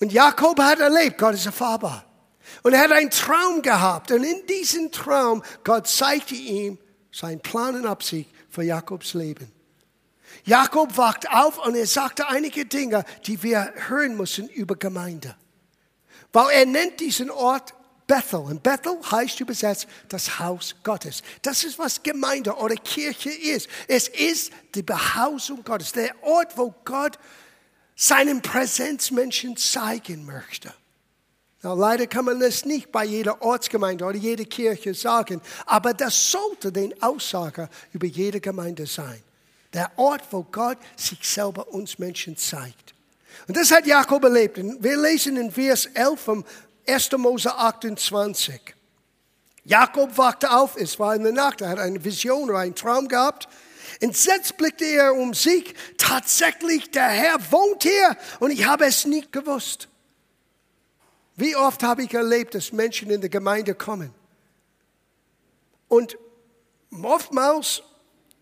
Und 0.00 0.12
Jakob 0.12 0.58
hat 0.58 0.80
erlebt, 0.80 1.18
Gott 1.18 1.34
ist 1.34 1.46
erfahrbar. 1.46 2.04
Und 2.62 2.72
er 2.72 2.80
hat 2.80 2.92
einen 2.92 3.10
Traum 3.10 3.62
gehabt. 3.62 4.10
Und 4.10 4.24
in 4.24 4.46
diesem 4.46 4.90
Traum, 4.90 5.42
Gott 5.62 5.86
zeigte 5.86 6.34
ihm 6.34 6.78
seinen 7.12 7.40
Plan 7.40 7.74
und 7.74 7.86
Absicht 7.86 8.30
für 8.50 8.62
Jakobs 8.62 9.14
Leben. 9.14 9.50
Jakob 10.44 10.96
wacht 10.96 11.30
auf 11.30 11.58
und 11.64 11.74
er 11.74 11.86
sagte 11.86 12.28
einige 12.28 12.64
Dinge, 12.64 13.04
die 13.26 13.42
wir 13.42 13.72
hören 13.88 14.16
müssen 14.16 14.48
über 14.48 14.76
Gemeinde. 14.76 15.36
Weil 16.32 16.50
er 16.50 16.66
nennt 16.66 17.00
diesen 17.00 17.30
Ort 17.30 17.74
Bethel. 18.10 18.40
Und 18.40 18.62
Bethel 18.62 18.98
heißt 19.10 19.40
übersetzt 19.40 19.86
das 20.08 20.40
Haus 20.40 20.74
Gottes. 20.82 21.22
Das 21.42 21.62
ist, 21.62 21.78
was 21.78 22.02
Gemeinde 22.02 22.54
oder 22.56 22.74
Kirche 22.74 23.30
ist. 23.30 23.68
Es 23.86 24.08
ist 24.08 24.52
die 24.74 24.82
Behausung 24.82 25.62
Gottes, 25.62 25.92
der 25.92 26.20
Ort, 26.24 26.58
wo 26.58 26.74
Gott 26.84 27.18
seinen 27.94 28.42
Präsenzmenschen 28.42 29.56
zeigen 29.56 30.24
möchte. 30.24 30.74
Na, 31.62 31.74
leider 31.74 32.06
kann 32.06 32.24
man 32.24 32.40
das 32.40 32.64
nicht 32.64 32.90
bei 32.90 33.04
jeder 33.04 33.42
Ortsgemeinde 33.42 34.04
oder 34.04 34.16
jeder 34.16 34.44
Kirche 34.44 34.94
sagen, 34.94 35.42
aber 35.66 35.92
das 35.92 36.30
sollte 36.30 36.72
den 36.72 37.00
Aussage 37.02 37.68
über 37.92 38.06
jede 38.06 38.40
Gemeinde 38.40 38.86
sein. 38.86 39.22
Der 39.74 39.90
Ort, 39.96 40.22
wo 40.30 40.42
Gott 40.42 40.78
sich 40.96 41.18
selber 41.22 41.68
uns 41.68 41.98
Menschen 41.98 42.36
zeigt. 42.36 42.94
Und 43.46 43.56
das 43.56 43.70
hat 43.70 43.86
Jakob 43.86 44.24
erlebt. 44.24 44.58
Wir 44.58 44.96
lesen 44.96 45.36
in 45.36 45.52
Vers 45.52 45.86
11 45.86 46.20
vom 46.20 46.44
1. 46.88 47.12
Mose 47.18 47.54
28. 47.54 48.60
Jakob 49.64 50.16
wachte 50.16 50.50
auf, 50.50 50.76
es 50.76 50.98
war 50.98 51.14
in 51.14 51.22
der 51.22 51.32
Nacht, 51.32 51.60
er 51.60 51.68
hat 51.68 51.78
eine 51.78 52.02
Vision 52.02 52.48
oder 52.48 52.60
einen 52.60 52.74
Traum 52.74 53.06
gehabt. 53.06 53.48
Entsetzt 54.00 54.56
blickte 54.56 54.86
er 54.86 55.14
um 55.14 55.34
sich. 55.34 55.74
Tatsächlich, 55.98 56.90
der 56.90 57.08
Herr 57.08 57.38
wohnt 57.52 57.82
hier 57.82 58.16
und 58.40 58.50
ich 58.50 58.64
habe 58.64 58.86
es 58.86 59.04
nicht 59.04 59.30
gewusst. 59.30 59.89
Wie 61.40 61.56
oft 61.56 61.82
habe 61.82 62.02
ich 62.02 62.12
erlebt, 62.12 62.54
dass 62.54 62.70
Menschen 62.70 63.10
in 63.10 63.22
der 63.22 63.30
Gemeinde 63.30 63.74
kommen 63.74 64.12
und 65.88 66.18
oftmals, 67.02 67.82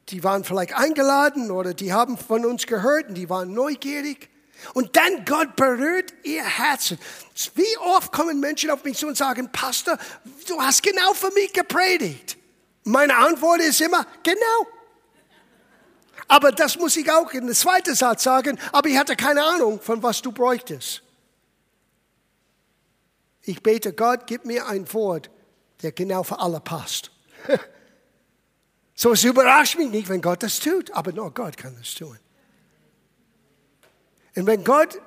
die 0.09 0.25
waren 0.25 0.43
vielleicht 0.43 0.75
eingeladen 0.75 1.53
oder 1.53 1.75
die 1.75 1.93
haben 1.93 2.19
von 2.19 2.45
uns 2.45 2.67
gehört 2.67 3.09
und 3.09 3.15
die 3.15 3.31
waren 3.31 3.55
neugierig. 3.55 4.29
Und 4.75 4.97
dann 4.97 5.25
Gott 5.25 5.55
berührt 5.55 6.13
ihr 6.25 6.43
Herzen. 6.43 6.99
Wie 7.55 7.79
oft 7.79 8.11
kommen 8.11 8.41
Menschen 8.41 8.71
auf 8.71 8.83
mich 8.83 8.99
zu 8.99 9.07
und 9.07 9.17
sagen, 9.17 9.49
Pastor, 9.53 9.97
du 10.49 10.61
hast 10.61 10.83
genau 10.83 11.15
für 11.15 11.31
mich 11.31 11.53
gepredigt. 11.53 12.37
Meine 12.83 13.15
Antwort 13.15 13.61
ist 13.61 13.81
immer, 13.81 14.05
genau. 14.25 14.67
Aber 16.27 16.51
das 16.51 16.77
muss 16.77 16.97
ich 16.97 17.09
auch 17.09 17.31
in 17.33 17.47
der 17.47 17.55
zweiten 17.55 17.95
Satz 17.95 18.25
sagen, 18.25 18.59
aber 18.73 18.89
ich 18.89 18.99
hatte 18.99 19.15
keine 19.15 19.45
Ahnung, 19.45 19.81
von 19.81 20.03
was 20.03 20.21
du 20.21 20.33
bräuchtest. 20.33 21.05
Ich 23.49 23.63
bete, 23.63 23.95
Gott, 23.95 24.27
gib 24.27 24.45
mir 24.45 24.67
ein 24.67 24.93
Wort, 24.93 25.31
der 25.81 25.93
genau 25.93 26.23
für 26.23 26.39
alle 26.39 26.61
passt. 26.61 27.11
so, 28.95 29.13
es 29.13 29.25
überrascht 29.25 29.79
mich 29.79 29.89
nicht, 29.89 30.11
wenn 30.11 30.21
Gott 30.21 30.43
das 30.43 30.61
tut, 30.61 30.91
aber 30.91 31.13
nur 31.13 31.33
Gott 31.33 31.57
kann 31.57 31.75
das 31.79 31.95
tun. 31.95 32.19
Und 34.37 34.47
wenn 34.47 34.63
Gott 34.65 35.01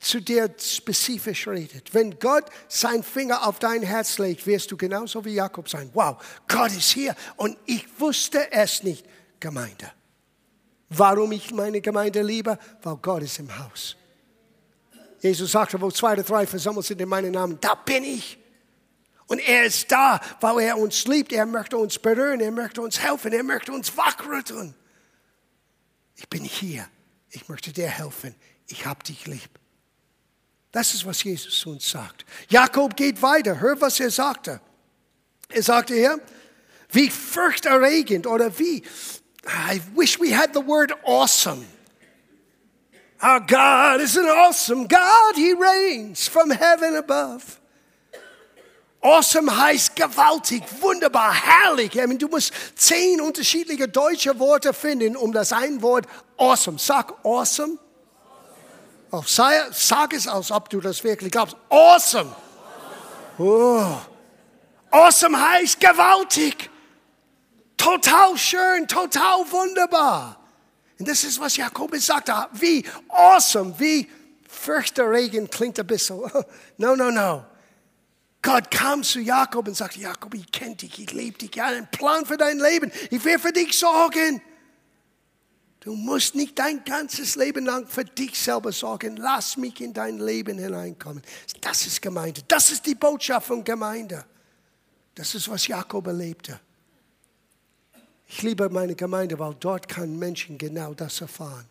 zu 0.00 0.20
dir 0.20 0.54
spezifisch 0.58 1.48
redet, 1.48 1.94
wenn 1.94 2.18
Gott 2.18 2.44
seinen 2.68 3.02
Finger 3.02 3.46
auf 3.46 3.58
dein 3.58 3.82
Herz 3.82 4.18
legt, 4.18 4.46
wirst 4.46 4.70
du 4.70 4.76
genauso 4.76 5.24
wie 5.24 5.32
Jakob 5.32 5.66
sein. 5.66 5.88
Wow, 5.94 6.22
Gott 6.46 6.72
ist 6.72 6.90
hier 6.90 7.16
und 7.36 7.56
ich 7.64 7.86
wusste 7.98 8.52
es 8.52 8.82
nicht. 8.82 9.06
Gemeinde. 9.40 9.90
Warum 10.90 11.32
ich 11.32 11.52
meine 11.52 11.80
Gemeinde 11.80 12.20
liebe? 12.20 12.58
Weil 12.82 12.96
Gott 12.96 13.22
ist 13.22 13.38
im 13.38 13.58
Haus. 13.58 13.96
Jesus 15.22 15.52
sagte, 15.52 15.80
wo 15.80 15.90
zwei 15.90 16.14
oder 16.14 16.24
drei 16.24 16.46
versammelt 16.46 16.84
sind 16.84 17.00
in 17.00 17.08
meinem 17.08 17.30
Namen, 17.30 17.58
da 17.60 17.76
bin 17.76 18.02
ich. 18.02 18.38
Und 19.26 19.38
er 19.38 19.64
ist 19.64 19.90
da, 19.90 20.20
weil 20.40 20.60
er 20.60 20.76
uns 20.76 21.06
liebt. 21.06 21.32
Er 21.32 21.46
möchte 21.46 21.78
uns 21.78 21.98
berühren, 21.98 22.40
er 22.40 22.50
möchte 22.50 22.82
uns 22.82 22.98
helfen, 22.98 23.32
er 23.32 23.44
möchte 23.44 23.72
uns 23.72 23.96
wachrütteln. 23.96 24.74
Ich 26.16 26.28
bin 26.28 26.42
hier. 26.42 26.88
Ich 27.30 27.48
möchte 27.48 27.72
dir 27.72 27.88
helfen. 27.88 28.34
Ich 28.66 28.84
habe 28.84 29.02
dich 29.04 29.26
lieb. 29.26 29.48
Das 30.72 30.92
ist, 30.92 31.06
was 31.06 31.22
Jesus 31.22 31.64
uns 31.66 31.88
sagt. 31.88 32.26
Jakob 32.48 32.96
geht 32.96 33.22
weiter. 33.22 33.60
Hör, 33.60 33.80
was 33.80 34.00
er 34.00 34.10
sagte. 34.10 34.60
Er 35.48 35.62
sagte 35.62 35.94
hier, 35.94 36.20
wie 36.90 37.10
furchterregend 37.10 38.26
oder 38.26 38.58
wie, 38.58 38.82
I 39.46 39.80
wish 39.94 40.18
we 40.20 40.36
had 40.36 40.50
the 40.52 40.66
word 40.66 40.92
awesome. 41.04 41.64
Our 43.22 43.40
God 43.40 44.00
is 44.00 44.16
an 44.16 44.26
awesome 44.26 44.86
God. 44.88 45.36
He 45.36 45.52
reigns 45.52 46.26
from 46.26 46.50
heaven 46.50 46.96
above. 46.96 47.60
Awesome 49.00 49.48
heißt 49.48 49.96
gewaltig, 49.96 50.62
wunderbar, 50.80 51.32
herrlich. 51.32 51.96
I 51.96 52.06
mean, 52.06 52.18
du 52.18 52.28
musst 52.28 52.52
zehn 52.76 53.20
unterschiedliche 53.20 53.88
deutsche 53.88 54.38
Worte 54.38 54.72
finden, 54.72 55.16
um 55.16 55.32
das 55.32 55.52
ein 55.52 55.82
Wort 55.82 56.06
awesome. 56.36 56.78
Sag 56.78 57.12
awesome. 57.24 57.78
Oh, 59.10 59.22
sag, 59.26 59.72
sag 59.72 60.14
es, 60.14 60.26
als 60.26 60.50
ob 60.50 60.68
du 60.70 60.80
das 60.80 61.04
wirklich 61.04 61.32
glaubst. 61.32 61.56
Awesome. 61.68 62.34
Oh. 63.38 63.98
Awesome 64.90 65.38
heißt 65.38 65.80
gewaltig. 65.80 66.70
Total 67.76 68.36
schön, 68.38 68.86
total 68.86 69.44
wunderbar. 69.50 70.41
Und 71.02 71.08
das 71.08 71.24
ist, 71.24 71.40
was 71.40 71.56
Jakobus 71.56 72.06
sagt. 72.06 72.30
Wie 72.52 72.84
awesome, 73.08 73.74
wie 73.76 74.08
fürchterregend 74.48 75.50
klingt 75.50 75.80
ein 75.80 75.86
bisschen. 75.86 76.20
No, 76.76 76.94
no, 76.94 77.10
no. 77.10 77.44
Gott 78.40 78.70
kam 78.70 79.02
zu 79.02 79.18
Jakob 79.18 79.66
und 79.66 79.76
sagte, 79.76 79.98
Jakob, 79.98 80.32
ich 80.34 80.52
kenne 80.52 80.76
dich, 80.76 81.00
ich 81.00 81.12
liebe 81.12 81.36
dich, 81.38 81.50
ich 81.56 81.60
habe 81.60 81.74
einen 81.74 81.90
Plan 81.90 82.24
für 82.24 82.36
dein 82.36 82.60
Leben, 82.60 82.92
ich 83.10 83.24
will 83.24 83.36
für 83.40 83.50
dich 83.50 83.76
sorgen. 83.76 84.40
Du 85.80 85.96
musst 85.96 86.36
nicht 86.36 86.56
dein 86.56 86.84
ganzes 86.84 87.34
Leben 87.34 87.66
lang 87.66 87.88
für 87.88 88.04
dich 88.04 88.38
selber 88.38 88.70
sorgen. 88.70 89.16
Lass 89.16 89.56
mich 89.56 89.80
in 89.80 89.92
dein 89.92 90.20
Leben 90.20 90.56
hineinkommen. 90.56 91.20
Das 91.60 91.84
ist 91.84 92.00
Gemeinde. 92.00 92.42
Das 92.46 92.70
ist 92.70 92.86
die 92.86 92.94
Botschaft 92.94 93.48
von 93.48 93.64
Gemeinde. 93.64 94.24
Das 95.16 95.34
ist, 95.34 95.48
was 95.48 95.66
Jakob 95.66 96.06
erlebte. 96.06 96.60
Ich 98.34 98.40
liebe 98.40 98.70
meine 98.70 98.94
Gemeinde, 98.94 99.38
weil 99.38 99.54
dort 99.60 99.88
kann 99.88 100.18
Menschen 100.18 100.56
genau 100.56 100.94
das 100.94 101.20
erfahren. 101.20 101.66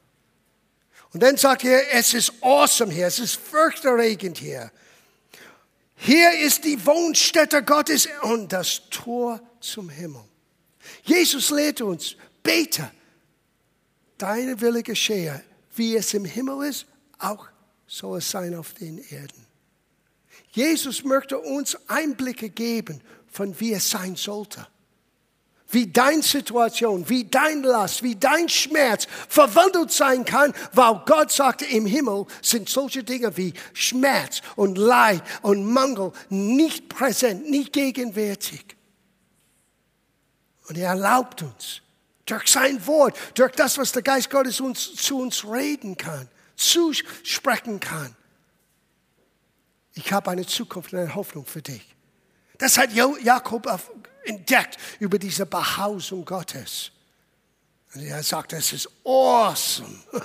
Und 1.12 1.24
dann 1.24 1.36
sagt 1.36 1.64
er, 1.66 1.92
es 1.94 2.14
ist 2.14 2.32
awesome 2.42 2.94
hier, 2.94 3.08
es 3.08 3.18
ist 3.18 3.36
furchterregend 3.36 4.38
hier. 4.38 4.72
Hier 5.96 6.40
ist 6.40 6.64
die 6.64 6.84
Wohnstätte 6.86 7.64
Gottes 7.64 8.08
und 8.22 8.54
das 8.54 8.84
Tor 8.92 9.42
zum 9.60 9.90
Himmel. 9.90 10.24
Jesus 11.04 11.50
lehrt 11.50 11.82
uns, 11.82 12.16
bete, 12.44 12.92
deine 14.20 14.62
Wille 14.62 14.84
geschehe, 14.84 15.44
wie 15.76 15.96
es 15.96 16.14
im 16.14 16.26
Himmel 16.26 16.70
ist, 16.70 16.86
auch 17.18 17.48
soll 17.88 18.20
es 18.20 18.30
sein 18.30 18.54
auf 18.54 18.76
den 18.76 19.00
Erden. 19.10 19.48
Jesus 20.52 21.04
möchte 21.04 21.40
uns 21.40 21.78
Einblicke 21.88 22.50
geben, 22.50 23.02
von 23.32 23.60
wie 23.60 23.74
es 23.74 23.90
sein 23.90 24.16
sollte 24.16 24.68
wie 25.72 25.88
deine 25.88 26.22
Situation, 26.22 27.08
wie 27.10 27.26
dein 27.26 27.64
Last, 27.64 28.04
wie 28.04 28.16
dein 28.16 28.50
Schmerz 28.50 29.08
verwandelt 29.28 29.92
sein 29.92 30.26
kann, 30.26 30.54
weil 30.74 31.02
Gott 31.06 31.32
sagte, 31.32 31.66
im 31.66 31.86
Himmel 31.86 32.26
sind 32.42 32.70
solche 32.70 33.04
Dinge 33.04 33.36
wie 33.38 33.54
Schmerz 33.74 34.42
und 34.56 34.78
Leid 34.78 35.24
und 35.42 35.66
Mangel 35.66 36.12
nicht 36.30 36.90
präsent, 36.90 37.50
nicht 37.50 37.74
gegenwärtig. 37.74 38.76
Und 40.68 40.78
er 40.78 40.90
erlaubt 40.90 41.42
uns, 41.42 41.82
durch 42.26 42.48
sein 42.48 42.86
Wort, 42.88 43.18
durch 43.34 43.52
das, 43.54 43.78
was 43.78 43.92
der 43.92 44.04
Geist 44.04 44.30
Gottes 44.30 44.62
uns, 44.62 44.96
zu 44.96 45.20
uns 45.20 45.46
reden 45.46 45.98
kann, 45.98 46.30
zusprechen 46.56 47.80
kann. 47.80 48.16
Ich 49.94 50.14
habe 50.14 50.32
eine 50.32 50.46
Zukunft 50.46 50.94
und 50.94 51.00
eine 51.00 51.16
Hoffnung 51.16 51.46
für 51.46 51.62
dich. 51.62 51.96
Das 52.58 52.78
hat 52.78 52.92
Jakob 52.94 53.68
entdeckt 54.24 54.78
über 55.00 55.18
diese 55.20 55.46
Behausung 55.46 56.26
Gottes. 56.26 56.92
Und 57.94 58.04
er 58.04 58.24
sagt, 58.24 58.54
das 58.54 58.74
ist 58.74 58.90
awesome. 59.04 59.96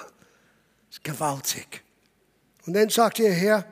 Das 0.88 0.99
ist 0.99 1.05
gewaltig. 1.05 1.83
Und 2.65 2.75
dann 2.75 2.88
sagt 2.88 3.19
er, 3.19 3.33
Herr, 3.33 3.67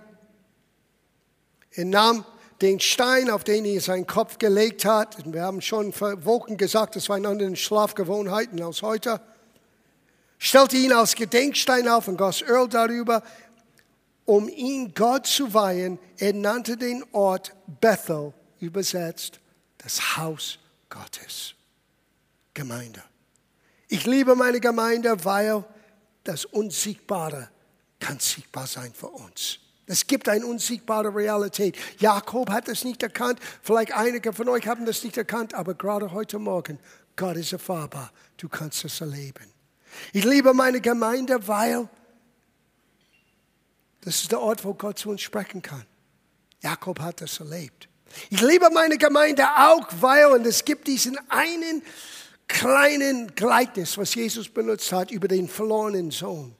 er 1.71 1.85
nahm 1.85 2.25
den 2.61 2.81
Stein, 2.81 3.31
auf 3.31 3.45
den 3.45 3.65
er 3.65 3.81
seinen 3.81 4.07
Kopf 4.07 4.37
gelegt 4.39 4.85
hat. 4.85 5.17
Wir 5.33 5.43
haben 5.43 5.63
schon 5.63 5.93
vor 5.93 6.25
Wochen 6.25 6.57
gesagt, 6.57 6.97
das 6.97 7.09
waren 7.09 7.25
andere 7.25 7.55
Schlafgewohnheiten 7.55 8.61
als 8.63 8.83
heute. 8.83 9.21
Stellte 10.39 10.77
ihn 10.77 10.93
als 10.93 11.15
Gedenkstein 11.15 11.89
auf 11.89 12.09
und 12.09 12.19
goss 12.19 12.43
Öl 12.43 12.69
darüber, 12.69 13.23
um 14.25 14.49
ihn 14.49 14.93
Gott 14.93 15.27
zu 15.27 15.55
weihen. 15.55 15.99
Er 16.19 16.35
nannte 16.35 16.77
den 16.77 17.05
Ort 17.13 17.55
Bethel, 17.81 18.35
übersetzt 18.59 19.41
das 19.85 20.17
Haus 20.17 20.59
Gottes. 20.89 21.55
Gemeinde. 22.55 23.03
Ich 23.89 24.07
liebe 24.07 24.35
meine 24.35 24.59
Gemeinde, 24.61 25.25
weil 25.25 25.65
das 26.25 26.45
Unsiegbare 26.47 27.51
kann 28.01 28.19
sichtbar 28.19 28.67
sein 28.67 28.93
für 28.95 29.09
uns. 29.09 29.59
Es 29.87 30.07
gibt 30.07 30.29
eine 30.29 30.47
unsiegbare 30.47 31.15
Realität. 31.15 31.77
Jakob 31.99 32.51
hat 32.51 32.69
es 32.69 32.85
nicht 32.85 33.03
erkannt. 33.03 33.39
Vielleicht 33.63 33.93
einige 33.93 34.33
von 34.33 34.49
euch 34.49 34.67
haben 34.67 34.87
das 34.87 35.05
nicht 35.05 35.19
erkannt, 35.19 35.53
aber 35.53 35.75
gerade 35.75 36.13
heute 36.13 36.39
Morgen, 36.39 36.79
Gott 37.17 37.37
ist 37.37 37.53
erfahrbar. 37.53 38.11
Du 38.39 38.49
kannst 38.49 38.85
es 38.85 39.01
erleben. 39.01 39.53
Ich 40.13 40.25
liebe 40.25 40.55
meine 40.55 40.81
Gemeinde, 40.81 41.47
weil 41.47 41.89
das 44.01 44.23
ist 44.23 44.33
der 44.33 44.41
Ort, 44.41 44.65
wo 44.65 44.75
Gott 44.75 44.99
zu 44.99 45.11
uns 45.11 45.21
sprechen 45.21 45.61
kann. 45.61 45.85
Jakob 46.63 47.01
hat 47.01 47.21
das 47.21 47.41
erlebt. 47.41 47.89
Ich 48.31 48.41
liebe 48.41 48.71
meine 48.71 48.99
Gemeinde 48.99 49.45
auch, 49.57 49.87
weil, 50.01 50.27
und 50.27 50.47
es 50.47 50.65
gibt 50.65 50.87
diesen 50.87 51.19
einen 51.29 51.83
kleinen 52.49 53.35
Gleichnis, 53.35 53.97
was 53.99 54.15
Jesus 54.15 54.49
benutzt 54.49 54.93
hat 54.93 55.11
über 55.11 55.29
den 55.29 55.49
verlorenen 55.49 56.11
Sohn. 56.11 56.55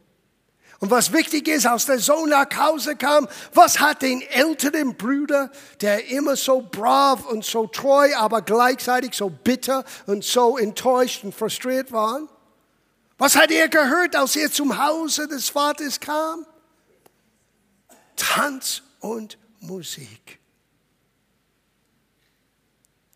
Und 0.81 0.91
was 0.91 1.13
wichtig 1.13 1.49
ist, 1.49 1.67
als 1.67 1.87
der 1.87 1.99
Sohn 1.99 2.29
nach 2.29 2.49
Hause 2.57 2.97
kam, 2.97 3.29
was 3.55 3.81
hat 3.81 4.03
den 4.03 4.21
älteren 4.21 4.97
Bruder, 4.97 5.51
der 5.81 6.09
immer 6.09 6.37
so 6.37 6.61
brav 6.61 7.25
und 7.27 7.45
so 7.45 7.67
treu, 7.67 8.15
aber 8.17 8.43
gleichzeitig 8.43 9.15
so 9.15 9.31
bitter 9.31 9.85
und 10.07 10.25
so 10.25 10.59
enttäuscht 10.59 11.25
und 11.25 11.35
frustriert 11.35 11.91
war? 11.93 12.21
Was 13.17 13.37
hat 13.37 13.51
er 13.51 13.69
gehört, 13.69 14.17
als 14.17 14.37
er 14.37 14.51
zum 14.51 14.77
Hause 14.77 15.29
des 15.29 15.49
Vaters 15.49 16.01
kam? 16.01 16.45
Tanz 18.17 18.83
und 19.01 19.39
Musik. 19.61 20.39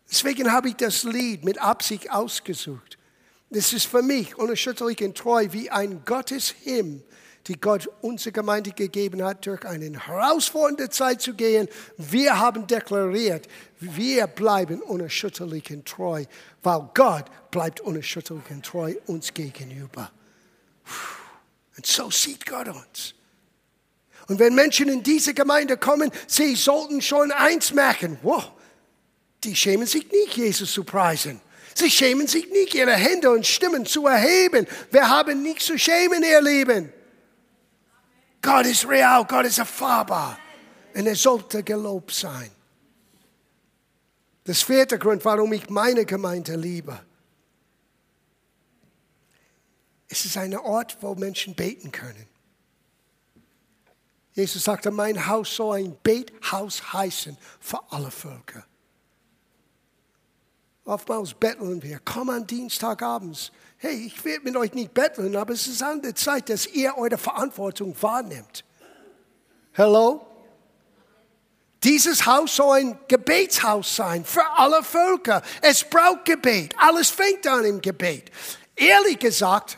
Deswegen 0.09 0.51
habe 0.51 0.69
ich 0.69 0.75
das 0.75 1.03
Lied 1.03 1.43
mit 1.43 1.59
Absicht 1.59 2.11
ausgesucht. 2.11 2.97
Das 3.51 3.73
ist 3.73 3.85
für 3.85 4.01
mich 4.01 4.37
unerschütterlich 4.37 5.03
und 5.03 5.17
treu 5.17 5.47
wie 5.51 5.69
ein 5.69 6.03
Gotteshymn, 6.05 7.03
die 7.47 7.59
Gott 7.59 7.89
unserer 8.01 8.31
Gemeinde 8.31 8.71
gegeben 8.71 9.23
hat, 9.23 9.45
durch 9.45 9.65
eine 9.65 10.05
herausfordernde 10.05 10.89
Zeit 10.89 11.21
zu 11.21 11.33
gehen. 11.33 11.67
Wir 11.97 12.39
haben 12.39 12.67
deklariert, 12.67 13.47
wir 13.79 14.27
bleiben 14.27 14.81
unerschütterlich 14.81 15.71
und 15.71 15.87
treu, 15.87 16.25
weil 16.61 16.89
Gott 16.93 17.25
bleibt 17.49 17.81
unerschütterlich 17.81 18.49
und 18.51 18.65
treu 18.65 18.95
uns 19.07 19.33
gegenüber. 19.33 20.11
Und 21.75 21.85
so 21.85 22.11
sieht 22.11 22.45
Gott 22.45 22.67
uns. 22.67 23.15
Und 24.27 24.37
wenn 24.37 24.53
Menschen 24.53 24.89
in 24.89 25.01
diese 25.01 25.33
Gemeinde 25.33 25.77
kommen, 25.77 26.11
sie 26.27 26.55
sollten 26.55 27.01
schon 27.01 27.31
eins 27.31 27.73
merken. 27.73 28.19
Wow, 28.21 28.51
die 29.43 29.55
schämen 29.55 29.87
sich 29.87 30.11
nicht, 30.11 30.35
Jesus 30.35 30.71
zu 30.71 30.83
preisen. 30.83 31.41
Sie 31.75 31.89
schämen 31.89 32.27
sich 32.27 32.49
nicht, 32.49 32.73
ihre 32.73 32.93
Hände 32.93 33.31
und 33.31 33.45
Stimmen 33.47 33.85
zu 33.85 34.05
erheben. 34.05 34.67
Wir 34.91 35.09
haben 35.09 35.41
nichts 35.41 35.65
zu 35.65 35.77
schämen, 35.77 36.23
ihr 36.23 36.41
Lieben. 36.41 36.91
Gott 38.41 38.65
ist 38.65 38.87
real, 38.87 39.25
Gott 39.25 39.45
ist 39.45 39.59
erfahrbar. 39.59 40.37
Und 40.93 41.07
er 41.07 41.15
sollte 41.15 41.63
gelobt 41.63 42.11
sein. 42.13 42.51
Das 44.43 44.63
vierte 44.63 44.97
Grund, 44.97 45.23
warum 45.23 45.53
ich 45.53 45.69
meine 45.69 46.05
Gemeinde 46.05 46.55
liebe. 46.55 46.99
Es 50.07 50.25
ist 50.25 50.37
ein 50.37 50.57
Ort, 50.57 50.97
wo 51.01 51.13
Menschen 51.15 51.53
beten 51.53 51.91
können. 51.91 52.27
Jesus 54.33 54.63
sagte, 54.63 54.89
mein 54.89 55.27
Haus 55.27 55.55
soll 55.55 55.79
ein 55.79 55.97
Bethaus 56.01 56.93
heißen 56.93 57.37
für 57.59 57.79
alle 57.91 58.09
Völker. 58.09 58.65
Oftmals 60.89 61.35
betteln 61.35 61.83
wir. 61.83 61.99
Komm 62.03 62.31
an 62.31 62.47
Dienstagabends. 62.47 63.51
Hey, 63.77 64.07
ich 64.07 64.25
werde 64.25 64.43
mit 64.43 64.57
euch 64.57 64.73
nicht 64.73 64.91
betteln, 64.91 65.35
aber 65.35 65.53
es 65.53 65.67
ist 65.67 65.83
an 65.83 66.01
der 66.01 66.15
Zeit, 66.15 66.49
dass 66.49 66.65
ihr 66.65 66.97
eure 66.97 67.19
Verantwortung 67.19 67.95
wahrnimmt. 68.01 68.65
Hello? 69.73 70.25
Dieses 71.83 72.25
Haus 72.25 72.55
soll 72.55 72.79
ein 72.79 72.99
Gebetshaus 73.07 73.97
sein 73.97 74.25
für 74.25 74.43
alle 74.57 74.81
Völker. 74.81 75.43
Es 75.61 75.83
braucht 75.83 76.25
Gebet. 76.25 76.73
Alles 76.75 77.11
fängt 77.11 77.45
an 77.45 77.65
im 77.65 77.79
Gebet. 77.81 78.31
Ehrlich 78.75 79.19
gesagt, 79.19 79.77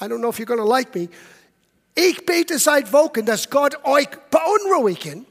I 0.00 0.06
don't 0.06 0.18
know 0.18 0.30
if 0.30 0.40
you're 0.40 0.46
going 0.46 0.58
to 0.58 0.66
like 0.66 0.92
me, 0.96 1.08
ich 1.94 2.26
bete 2.26 2.58
seit 2.58 2.92
Wochen, 2.92 3.24
dass 3.24 3.48
Gott 3.48 3.84
euch 3.84 4.08
beunruhigen 4.30 5.26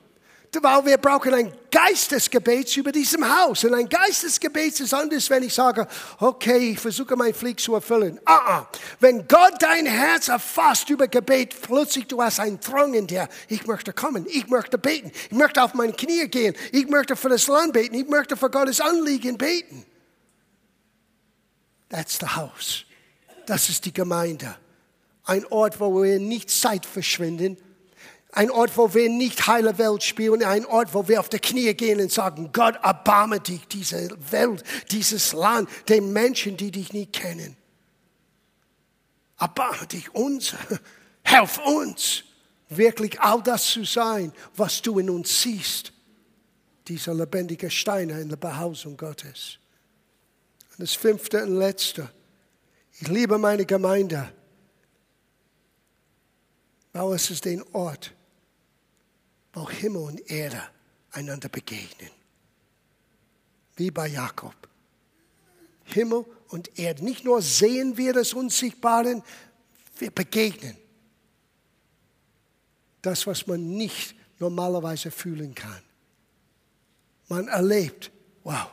weil 0.62 0.86
wir 0.86 0.98
brauchen 0.98 1.34
ein 1.34 1.54
Geistesgebet 1.72 2.76
über 2.78 2.92
diesem 2.92 3.24
Haus. 3.24 3.64
Und 3.64 3.74
ein 3.74 3.88
Geistesgebet 3.88 4.80
ist 4.80 4.94
anders, 4.94 5.30
wenn 5.30 5.44
ich 5.44 5.54
sage, 5.54 5.88
okay, 6.20 6.72
ich 6.72 6.80
versuche 6.80 7.16
mein 7.16 7.34
Pflicht 7.34 7.60
zu 7.60 7.76
erfüllen. 7.76 8.20
Ah, 8.26 8.42
ah. 8.46 8.68
Wenn 9.00 9.28
Gott 9.28 9.56
dein 9.60 9.86
Herz 9.86 10.28
erfasst 10.28 10.90
über 10.90 11.08
Gebet, 11.08 11.56
plötzlich 11.62 12.08
du 12.08 12.22
hast 12.22 12.40
einen 12.40 12.60
Drang 12.60 12.94
in 12.94 13.08
dir. 13.08 13.28
Ich 13.48 13.66
möchte 13.68 13.94
kommen, 13.94 14.26
ich 14.30 14.48
möchte 14.48 14.78
beten, 14.78 15.12
ich 15.30 15.38
möchte 15.38 15.64
auf 15.64 15.74
meine 15.74 15.94
Knie 15.94 16.28
gehen, 16.28 16.56
ich 16.72 16.88
möchte 16.88 17.16
für 17.16 17.30
das 17.30 17.48
Land 17.48 17.74
beten, 17.74 17.96
ich 17.96 18.08
möchte 18.08 18.38
für 18.38 18.50
Gottes 18.50 18.82
Anliegen 18.82 19.38
beten. 19.38 19.86
That's 21.90 22.20
the 22.20 22.28
house. 22.28 22.86
Das 23.46 23.70
ist 23.70 23.86
die 23.86 23.94
Gemeinde. 23.94 24.56
Ein 25.24 25.46
Ort, 25.48 25.80
wo 25.80 26.04
wir 26.04 26.20
nicht 26.20 26.50
Zeit 26.50 26.86
verschwinden, 26.86 27.58
ein 28.32 28.52
Ort, 28.52 28.78
wo 28.78 28.94
wir 28.94 29.10
nicht 29.10 29.48
heile 29.48 29.78
Welt 29.78 30.04
spielen, 30.04 30.44
ein 30.44 30.66
Ort, 30.66 30.94
wo 30.94 31.08
wir 31.08 31.20
auf 31.20 31.30
die 31.30 31.40
Knie 31.40 31.74
gehen 31.74 32.00
und 32.00 32.12
sagen, 32.12 32.52
Gott, 32.52 32.76
erbarme 32.84 33.40
dich, 33.40 33.68
diese 33.68 34.10
Welt, 34.32 34.64
dieses 34.92 35.34
Land, 35.34 35.70
den 35.90 36.12
Menschen, 36.12 36.58
die 36.58 36.72
dich 36.72 36.94
nicht 36.94 37.14
kennen. 37.14 37.56
Erbarme 39.40 39.88
dich 39.88 40.14
uns, 40.14 40.56
helf 41.24 41.58
uns, 41.60 42.24
wirklich 42.70 43.20
all 43.22 43.42
das 43.42 43.66
zu 43.66 43.86
sein, 43.86 44.34
was 44.56 44.82
du 44.82 45.00
in 45.00 45.10
uns 45.10 45.42
siehst. 45.42 45.94
Dieser 46.88 47.14
lebendige 47.14 47.70
Stein 47.70 48.10
in 48.10 48.30
der 48.30 48.38
Behausung 48.38 48.98
Gottes. 48.98 49.60
Und 50.72 50.82
das 50.84 50.94
fünfte 50.94 51.44
und 51.44 51.58
letzte. 51.58 52.10
Ich 53.00 53.08
liebe 53.08 53.38
meine 53.38 53.66
Gemeinde, 53.66 54.32
weil 56.94 57.14
es 57.14 57.30
ist 57.30 57.46
den 57.46 57.62
Ort, 57.74 58.14
wo 59.58 59.70
Himmel 59.70 60.04
und 60.04 60.30
Erde 60.30 60.62
einander 61.12 61.50
begegnen. 61.50 62.12
Wie 63.76 63.92
bei 63.92 64.08
Jakob. 64.08 64.56
Himmel 65.86 66.26
und 66.50 66.78
Erde. 66.78 67.04
Nicht 67.04 67.24
nur 67.24 67.42
sehen 67.42 67.98
wir 67.98 68.14
das 68.14 68.34
Unsichtbare, 68.34 69.24
wir 69.98 70.12
begegnen. 70.12 70.78
Das, 73.02 73.26
was 73.26 73.48
man 73.48 73.78
nicht 73.78 74.16
normalerweise 74.40 75.12
fühlen 75.12 75.56
kann. 75.56 75.82
Man 77.30 77.48
erlebt, 77.48 78.12
wow, 78.44 78.68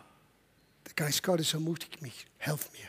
der 0.86 0.94
Geist 0.94 1.22
Gottes 1.22 1.54
ermutigt 1.54 2.02
mich, 2.02 2.26
helft 2.36 2.72
mir. 2.72 2.88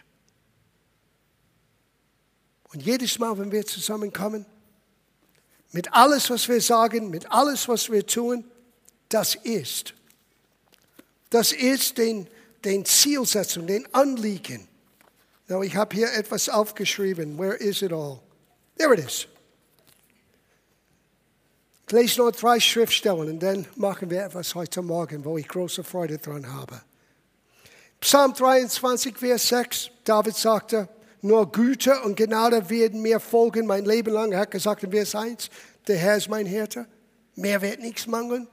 Und 2.74 2.84
jedes 2.84 3.18
Mal, 3.20 3.38
wenn 3.38 3.52
wir 3.52 3.66
zusammenkommen, 3.66 4.46
mit 5.76 5.92
alles, 5.92 6.30
was 6.30 6.48
wir 6.48 6.62
sagen, 6.62 7.10
mit 7.10 7.30
alles, 7.30 7.68
was 7.68 7.92
wir 7.92 8.08
tun, 8.08 8.46
das 9.10 9.36
ist. 9.36 9.94
Das 11.30 11.52
ist 11.52 11.98
den, 11.98 12.30
den 12.64 12.86
Zielsetzung, 12.86 13.68
den 13.68 13.86
Anliegen. 13.94 14.70
Now, 15.50 15.62
ich 15.64 15.76
habe 15.76 15.94
hier 15.94 16.14
etwas 16.14 16.48
aufgeschrieben. 16.48 17.38
Where 17.38 17.56
is 17.56 17.82
it 17.82 17.92
all? 17.92 18.22
There 18.78 18.94
it 18.94 19.06
is. 19.06 19.28
Ich 21.88 21.92
lese 21.92 22.22
nur 22.22 22.32
drei 22.32 22.62
Schriftstellen 22.62 23.30
und 23.30 23.40
dann 23.42 23.68
machen 23.76 24.10
wir 24.10 24.24
etwas 24.24 24.56
heute 24.56 24.82
Morgen, 24.82 25.26
wo 25.26 25.38
ich 25.38 25.46
große 25.46 25.84
Freude 25.84 26.20
dran 26.20 26.54
habe. 26.54 26.82
Psalm 28.00 28.34
23, 28.34 29.18
Vers 29.18 29.50
6, 29.50 29.92
David 30.06 30.38
sagte, 30.38 30.88
nur 31.26 31.52
Güte 31.52 32.02
und 32.02 32.16
Gnade 32.16 32.70
werden 32.70 33.02
mir 33.02 33.20
folgen 33.20 33.66
mein 33.66 33.84
Leben 33.86 34.14
lang. 34.14 34.32
Er 34.32 34.42
hat 34.42 34.52
gesagt 34.52 34.84
in 34.84 34.92
Vers 34.92 35.16
1, 35.16 35.50
der 35.88 35.98
Herr 35.98 36.18
ist 36.18 36.30
mein 36.30 36.46
Hirte, 36.46 36.86
mehr 37.36 37.62
wird 37.62 37.80
nichts 37.80 38.06
mangeln. 38.08 38.48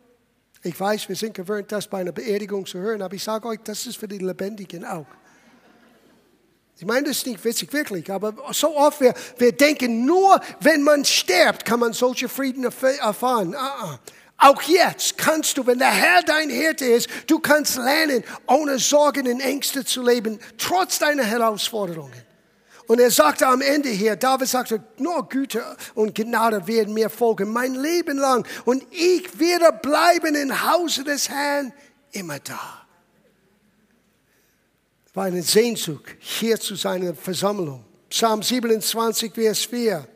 Ich 0.62 0.78
weiß, 0.78 1.08
wir 1.08 1.16
sind 1.16 1.35
gewöhnt, 1.35 1.70
das 1.70 1.87
bei 1.87 1.98
einer 1.98 2.12
Beerdigung 2.12 2.64
zu 2.64 2.78
hören, 2.78 3.02
aber 3.02 3.14
ich 3.14 3.22
sage 3.22 3.46
euch, 3.48 3.58
das 3.64 3.87
ist 3.87 3.98
für 3.98 4.08
die 4.08 4.18
Lebendigen 4.18 4.85
auch. 4.85 5.06
Ich 6.78 6.87
meine 6.87 7.08
das 7.08 7.18
ist 7.18 7.26
nicht 7.26 7.44
witzig, 7.44 7.72
wirklich, 7.72 8.11
aber 8.11 8.35
so 8.52 8.76
oft 8.76 9.00
wir, 9.00 9.12
wir 9.38 9.52
denken, 9.52 10.04
nur 10.06 10.40
wenn 10.61 10.82
man 10.82 11.04
stirbt, 11.04 11.64
kann 11.64 11.78
man 11.78 11.92
solche 11.92 12.28
Frieden 12.28 12.64
erfahren. 12.64 13.50
Uh 13.50 13.58
-uh. 13.58 13.98
Auch 14.38 14.62
jetzt 14.62 15.18
kannst 15.18 15.58
du, 15.58 15.66
wenn 15.66 15.78
der 15.78 15.92
Herr 15.92 16.22
dein 16.22 16.50
Hirte 16.50 16.87
ist, 16.87 17.08
du 17.28 17.38
kannst 17.38 17.76
lernen, 17.76 18.24
ohne 18.48 18.78
Sorgen 18.78 19.28
und 19.28 19.40
Ängste 19.40 19.85
zu 19.85 20.02
leben, 20.02 20.40
trotz 20.58 20.98
deiner 20.98 21.22
Herausforderungen. 21.22 22.31
Und 22.92 22.98
er 22.98 23.11
sagte 23.11 23.46
am 23.46 23.62
Ende 23.62 23.88
hier, 23.88 24.16
David 24.16 24.48
sagte, 24.48 24.85
nur 24.98 25.26
Güte 25.26 25.64
und 25.94 26.14
Gnade 26.14 26.66
werden 26.66 26.92
mir 26.92 27.09
folgen, 27.09 27.50
mein 27.50 27.74
Leben 27.74 28.18
lang. 28.18 28.46
Und 28.66 28.85
ich 28.90 29.38
werde 29.38 29.72
bleiben 29.81 30.35
im 30.35 30.70
Hause 30.70 31.02
des 31.02 31.31
Herrn 31.31 31.72
immer 32.11 32.38
da. 32.40 32.85
War 35.14 35.24
eine 35.24 35.40
Sehnsucht, 35.40 36.05
hier 36.18 36.61
zu 36.61 36.74
seiner 36.74 37.14
Versammlung. 37.14 37.83
Psalm 38.11 38.42
27, 38.42 39.33
Vers 39.33 39.61
4. 39.61 40.07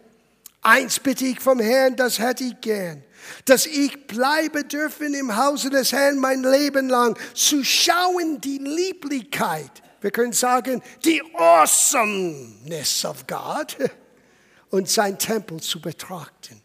Eins 0.60 1.00
bitte 1.00 1.24
ich 1.24 1.40
vom 1.40 1.60
Herrn, 1.60 1.96
das 1.96 2.18
hätte 2.18 2.44
ich 2.44 2.60
gern 2.60 3.02
dass 3.44 3.66
ich 3.66 4.06
bleibe 4.06 4.62
dürfen 4.62 5.12
im 5.14 5.36
Hause 5.36 5.68
des 5.68 5.90
Herrn 5.92 6.18
mein 6.18 6.44
Leben 6.44 6.88
lang, 6.88 7.18
zu 7.34 7.64
schauen 7.64 8.40
die 8.40 8.58
Lieblichkeit, 8.58 9.82
wir 10.06 10.12
können 10.12 10.32
sagen, 10.32 10.80
die 11.04 11.20
Awesomeness 11.34 13.04
of 13.04 13.26
God 13.26 13.76
und 14.70 14.88
sein 14.88 15.18
Tempel 15.18 15.60
zu 15.60 15.80
betrachten. 15.80 16.62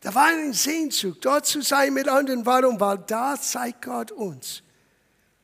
Da 0.00 0.12
war 0.16 0.26
eine 0.26 0.52
Sehnsucht, 0.52 1.18
dort 1.20 1.46
zu 1.46 1.62
sein 1.62 1.94
mit 1.94 2.08
anderen. 2.08 2.44
Warum? 2.44 2.80
Weil 2.80 2.98
da 3.06 3.40
zeigt 3.40 3.82
Gott 3.82 4.10
uns 4.10 4.64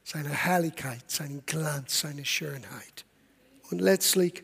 seine 0.02 0.30
Herrlichkeit, 0.30 1.08
seinen 1.08 1.46
Glanz, 1.46 2.00
seine 2.00 2.24
Schönheit. 2.24 3.04
Und 3.70 3.80
letztlich, 3.80 4.42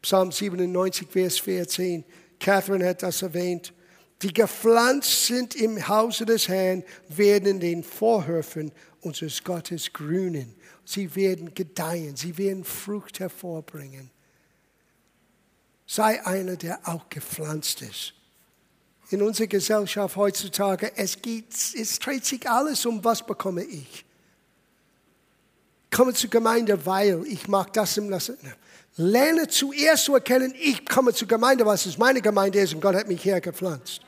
Psalm 0.00 0.32
97, 0.32 1.06
Vers 1.10 1.38
14, 1.38 2.02
Catherine 2.40 2.88
hat 2.88 3.02
das 3.02 3.20
erwähnt, 3.20 3.74
die 4.22 4.32
gepflanzt 4.32 5.26
sind 5.26 5.54
im 5.54 5.86
Hause 5.86 6.24
des 6.24 6.48
Herrn, 6.48 6.82
werden 7.08 7.60
den 7.60 7.84
Vorhöfen 7.84 8.72
unseres 9.02 9.44
Gottes 9.44 9.92
grünen. 9.92 10.56
Sie 10.84 11.14
werden 11.14 11.54
gedeihen, 11.54 12.16
sie 12.16 12.36
werden 12.36 12.64
Frucht 12.64 13.20
hervorbringen. 13.20 14.10
Sei 15.86 16.24
einer, 16.24 16.56
der 16.56 16.80
auch 16.84 17.08
gepflanzt 17.08 17.82
ist. 17.82 18.14
In 19.10 19.22
unserer 19.22 19.46
Gesellschaft 19.46 20.16
heutzutage, 20.16 20.92
es, 20.96 21.20
geht, 21.20 21.52
es 21.74 21.98
dreht 21.98 22.24
sich 22.24 22.48
alles 22.48 22.84
um, 22.86 23.04
was 23.04 23.24
bekomme 23.24 23.62
ich. 23.62 24.04
Komme 25.90 26.14
zur 26.14 26.30
Gemeinde, 26.30 26.84
weil 26.86 27.24
ich 27.26 27.46
mag 27.48 27.72
das 27.72 27.96
im 27.96 28.10
Lassen. 28.10 28.36
Lerne 28.96 29.48
zuerst 29.48 30.04
zu 30.04 30.14
erkennen, 30.14 30.54
ich 30.58 30.86
komme 30.86 31.12
zur 31.12 31.28
Gemeinde, 31.28 31.66
was 31.66 31.86
es 31.86 31.98
meine 31.98 32.20
Gemeinde 32.20 32.60
ist 32.60 32.74
und 32.74 32.80
Gott 32.80 32.94
hat 32.94 33.08
mich 33.08 33.24
hergepflanzt. 33.24 34.00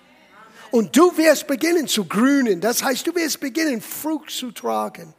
Und 0.70 0.96
du 0.96 1.16
wirst 1.16 1.46
beginnen 1.46 1.86
zu 1.86 2.04
grünen. 2.04 2.60
Das 2.60 2.82
heißt, 2.82 3.06
du 3.06 3.14
wirst 3.14 3.40
beginnen, 3.40 3.80
Frucht 3.80 4.30
zu 4.30 4.50
tragen. 4.50 5.14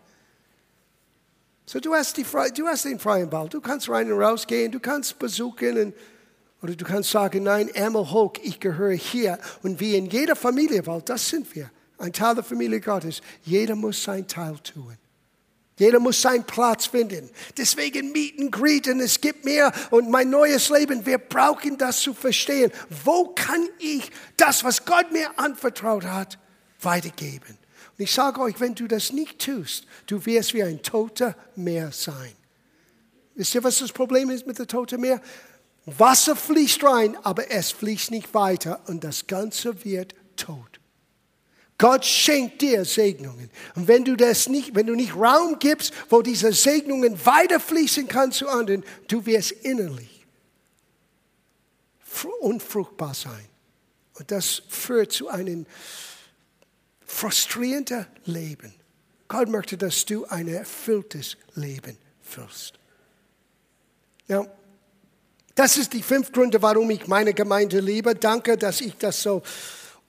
So, 1.69 1.81
du 1.81 1.93
hast, 1.93 2.15
die, 2.15 2.23
du 2.23 2.65
hast 2.65 2.85
den 2.85 2.97
freien 2.97 3.29
Ball. 3.29 3.49
Du 3.49 3.59
kannst 3.59 3.89
rein 3.89 4.09
und 4.09 4.21
raus 4.21 4.47
gehen. 4.47 4.71
Du 4.71 4.79
kannst 4.79 5.19
besuchen. 5.19 5.77
Und, 5.77 5.93
oder 6.61 6.73
du 6.73 6.85
kannst 6.85 7.11
sagen, 7.11 7.43
nein, 7.43 7.67
Ärmel 7.67 8.09
hoch, 8.09 8.33
ich 8.41 8.61
gehöre 8.61 8.93
hier. 8.93 9.37
Und 9.63 9.77
wie 9.81 9.97
in 9.97 10.05
jeder 10.05 10.37
Familie, 10.37 10.87
weil 10.87 11.01
das 11.01 11.27
sind 11.27 11.53
wir. 11.53 11.69
Ein 11.97 12.13
Teil 12.13 12.35
der 12.35 12.45
Familie 12.45 12.79
Gottes. 12.79 13.21
Jeder 13.43 13.75
muss 13.75 14.01
sein 14.01 14.25
Teil 14.25 14.57
tun. 14.59 14.97
Jeder 15.77 15.99
muss 15.99 16.21
seinen 16.21 16.45
Platz 16.45 16.85
finden. 16.85 17.29
Deswegen 17.57 18.13
Meet 18.13 18.49
Greeten, 18.49 19.01
es 19.01 19.19
gibt 19.19 19.43
mehr 19.43 19.71
und 19.91 20.09
mein 20.09 20.29
neues 20.29 20.69
Leben. 20.69 21.05
Wir 21.05 21.17
brauchen 21.17 21.77
das 21.77 21.99
zu 21.99 22.13
verstehen. 22.13 22.71
Wo 23.03 23.33
kann 23.35 23.67
ich 23.77 24.09
das, 24.37 24.63
was 24.63 24.85
Gott 24.85 25.11
mir 25.11 25.37
anvertraut 25.37 26.05
hat, 26.05 26.39
weitergeben? 26.81 27.57
Und 27.97 28.03
ich 28.03 28.11
sage 28.11 28.41
euch, 28.41 28.59
wenn 28.59 28.75
du 28.75 28.87
das 28.87 29.11
nicht 29.11 29.39
tust, 29.39 29.85
du 30.05 30.25
wirst 30.25 30.53
wie 30.53 30.63
ein 30.63 30.81
toter 30.81 31.35
Meer 31.55 31.91
sein. 31.91 32.33
Wisst 33.35 33.55
ihr, 33.55 33.63
was 33.63 33.79
das 33.79 33.91
Problem 33.91 34.29
ist 34.29 34.47
mit 34.47 34.57
dem 34.59 34.67
toten 34.67 35.01
Meer? 35.01 35.21
Wasser 35.85 36.35
fließt 36.35 36.83
rein, 36.83 37.17
aber 37.23 37.51
es 37.51 37.71
fließt 37.71 38.11
nicht 38.11 38.33
weiter 38.33 38.81
und 38.87 39.03
das 39.03 39.27
Ganze 39.27 39.85
wird 39.85 40.15
tot. 40.35 40.79
Gott 41.77 42.05
schenkt 42.05 42.61
dir 42.61 42.83
Segnungen. 42.85 43.51
Und 43.75 43.87
wenn 43.87 44.03
du 44.03 44.15
das 44.15 44.49
nicht, 44.49 44.75
wenn 44.75 44.87
du 44.87 44.95
nicht 44.95 45.15
Raum 45.15 45.59
gibst, 45.59 45.93
wo 46.09 46.21
diese 46.21 46.51
Segnungen 46.51 47.23
weiterfließen 47.25 48.07
kann 48.07 48.31
zu 48.31 48.47
anderen, 48.49 48.83
du 49.07 49.25
wirst 49.25 49.51
innerlich 49.51 50.17
unfruchtbar 52.39 53.13
sein. 53.13 53.45
Und 54.13 54.31
das 54.31 54.63
führt 54.69 55.11
zu 55.11 55.27
einem 55.29 55.65
frustrierenden 57.07 58.05
Leben. 58.25 58.73
Gott 59.27 59.49
möchte, 59.49 59.77
dass 59.77 60.05
du 60.05 60.25
ein 60.25 60.47
erfülltes 60.47 61.37
Leben 61.55 61.97
führst. 62.21 62.73
Ja, 64.27 64.45
das 65.55 65.77
ist 65.77 65.93
die 65.93 66.03
fünf 66.03 66.31
Gründe, 66.31 66.61
warum 66.61 66.91
ich 66.91 67.07
meine 67.07 67.33
Gemeinde 67.33 67.79
liebe. 67.79 68.13
Danke, 68.13 68.57
dass 68.57 68.81
ich 68.81 68.95
das 68.97 69.23
so 69.23 69.41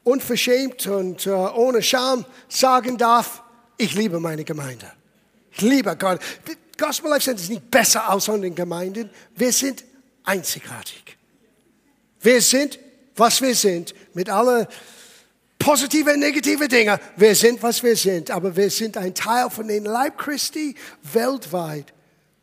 unverschämt 0.04 0.86
und 0.86 1.26
äh, 1.26 1.30
ohne 1.30 1.82
Scham 1.82 2.24
sagen 2.48 2.98
darf, 2.98 3.42
ich 3.76 3.94
liebe 3.94 4.20
meine 4.20 4.44
Gemeinde. 4.44 4.92
Ich 5.52 5.62
liebe 5.62 5.96
Gott. 5.96 6.20
Gospel 6.76 7.10
Life 7.10 7.24
Center 7.24 7.42
ist 7.42 7.48
nicht 7.48 7.70
besser 7.70 8.08
als 8.08 8.28
andere 8.28 8.50
Gemeinden. 8.50 9.10
Wir 9.34 9.52
sind 9.52 9.84
einzigartig. 10.24 11.16
Wir 12.20 12.42
sind, 12.42 12.78
was 13.16 13.40
wir 13.40 13.54
sind, 13.54 13.94
mit 14.14 14.28
allen 14.28 14.66
positiven 15.58 16.14
und 16.14 16.20
negativen 16.20 16.68
Dingen. 16.68 16.98
Wir 17.16 17.34
sind, 17.34 17.62
was 17.62 17.82
wir 17.82 17.96
sind, 17.96 18.30
aber 18.30 18.54
wir 18.54 18.70
sind 18.70 18.96
ein 18.96 19.14
Teil 19.14 19.50
von 19.50 19.68
den 19.68 19.84
Leib 19.84 20.18
Christi 20.18 20.74
weltweit. 21.12 21.92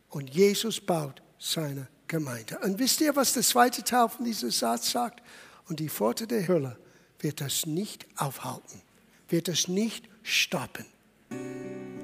Und 0.09 0.29
Jesus 0.29 0.79
baut 0.79 1.21
seine 1.39 1.87
Gemeinde. 2.07 2.59
Und 2.59 2.79
wisst 2.79 3.01
ihr, 3.01 3.15
was 3.15 3.33
der 3.33 3.43
zweite 3.43 3.83
Teil 3.83 4.09
von 4.09 4.25
diesem 4.25 4.51
Satz 4.51 4.91
sagt? 4.91 5.21
Und 5.67 5.79
die 5.79 5.89
Pforte 5.89 6.27
der 6.27 6.47
Hölle 6.47 6.77
wird 7.19 7.41
das 7.41 7.65
nicht 7.65 8.05
aufhalten, 8.17 8.81
wird 9.29 9.47
das 9.47 9.67
nicht 9.67 10.07
stoppen. 10.21 10.85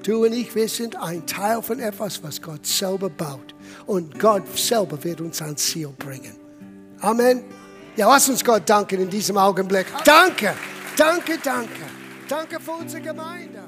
Du 0.02 0.24
und 0.24 0.32
ich, 0.32 0.52
wir 0.54 0.68
sind 0.68 0.96
ein 0.96 1.24
Teil 1.26 1.62
von 1.62 1.78
etwas, 1.78 2.22
was 2.24 2.42
Gott 2.42 2.66
selber 2.66 3.08
baut. 3.08 3.54
Und 3.86 4.18
Gott 4.18 4.42
selber 4.58 5.02
wird 5.04 5.20
uns 5.20 5.40
ans 5.40 5.64
Ziel 5.64 5.94
bringen. 5.96 6.34
Amen. 7.00 7.44
Ja, 7.94 8.08
lass 8.08 8.28
uns 8.28 8.44
Gott 8.44 8.68
danken 8.68 9.00
in 9.00 9.10
diesem 9.10 9.36
Augenblick. 9.36 9.86
Danke, 10.04 10.54
danke, 10.96 11.38
danke. 11.42 11.82
Danke 12.28 12.60
für 12.60 12.70
unsere 12.72 13.02
Gemeinde. 13.02 13.60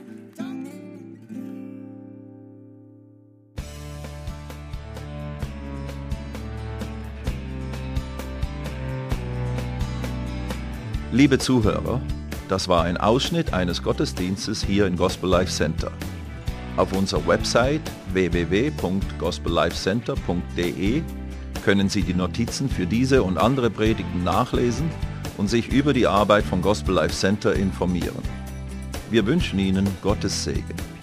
Liebe 11.12 11.38
Zuhörer, 11.38 12.00
das 12.48 12.68
war 12.68 12.84
ein 12.84 12.96
Ausschnitt 12.96 13.52
eines 13.52 13.82
Gottesdienstes 13.84 14.64
hier 14.64 14.86
im 14.86 14.96
Gospel 14.96 15.28
Life 15.30 15.52
Center. 15.52 15.92
Auf 16.76 16.92
unserer 16.92 17.24
Website 17.28 17.82
www.gospellifecenter.de 18.12 21.02
können 21.64 21.88
Sie 21.88 22.02
die 22.02 22.14
Notizen 22.14 22.68
für 22.68 22.86
diese 22.86 23.22
und 23.22 23.38
andere 23.38 23.70
Predigten 23.70 24.24
nachlesen 24.24 24.90
und 25.36 25.48
sich 25.48 25.68
über 25.68 25.92
die 25.92 26.06
Arbeit 26.06 26.44
von 26.44 26.62
Gospel 26.62 26.94
Life 26.94 27.14
Center 27.14 27.54
informieren. 27.54 28.22
Wir 29.10 29.26
wünschen 29.26 29.58
Ihnen 29.58 29.86
Gottes 30.02 30.44
Segen. 30.44 30.93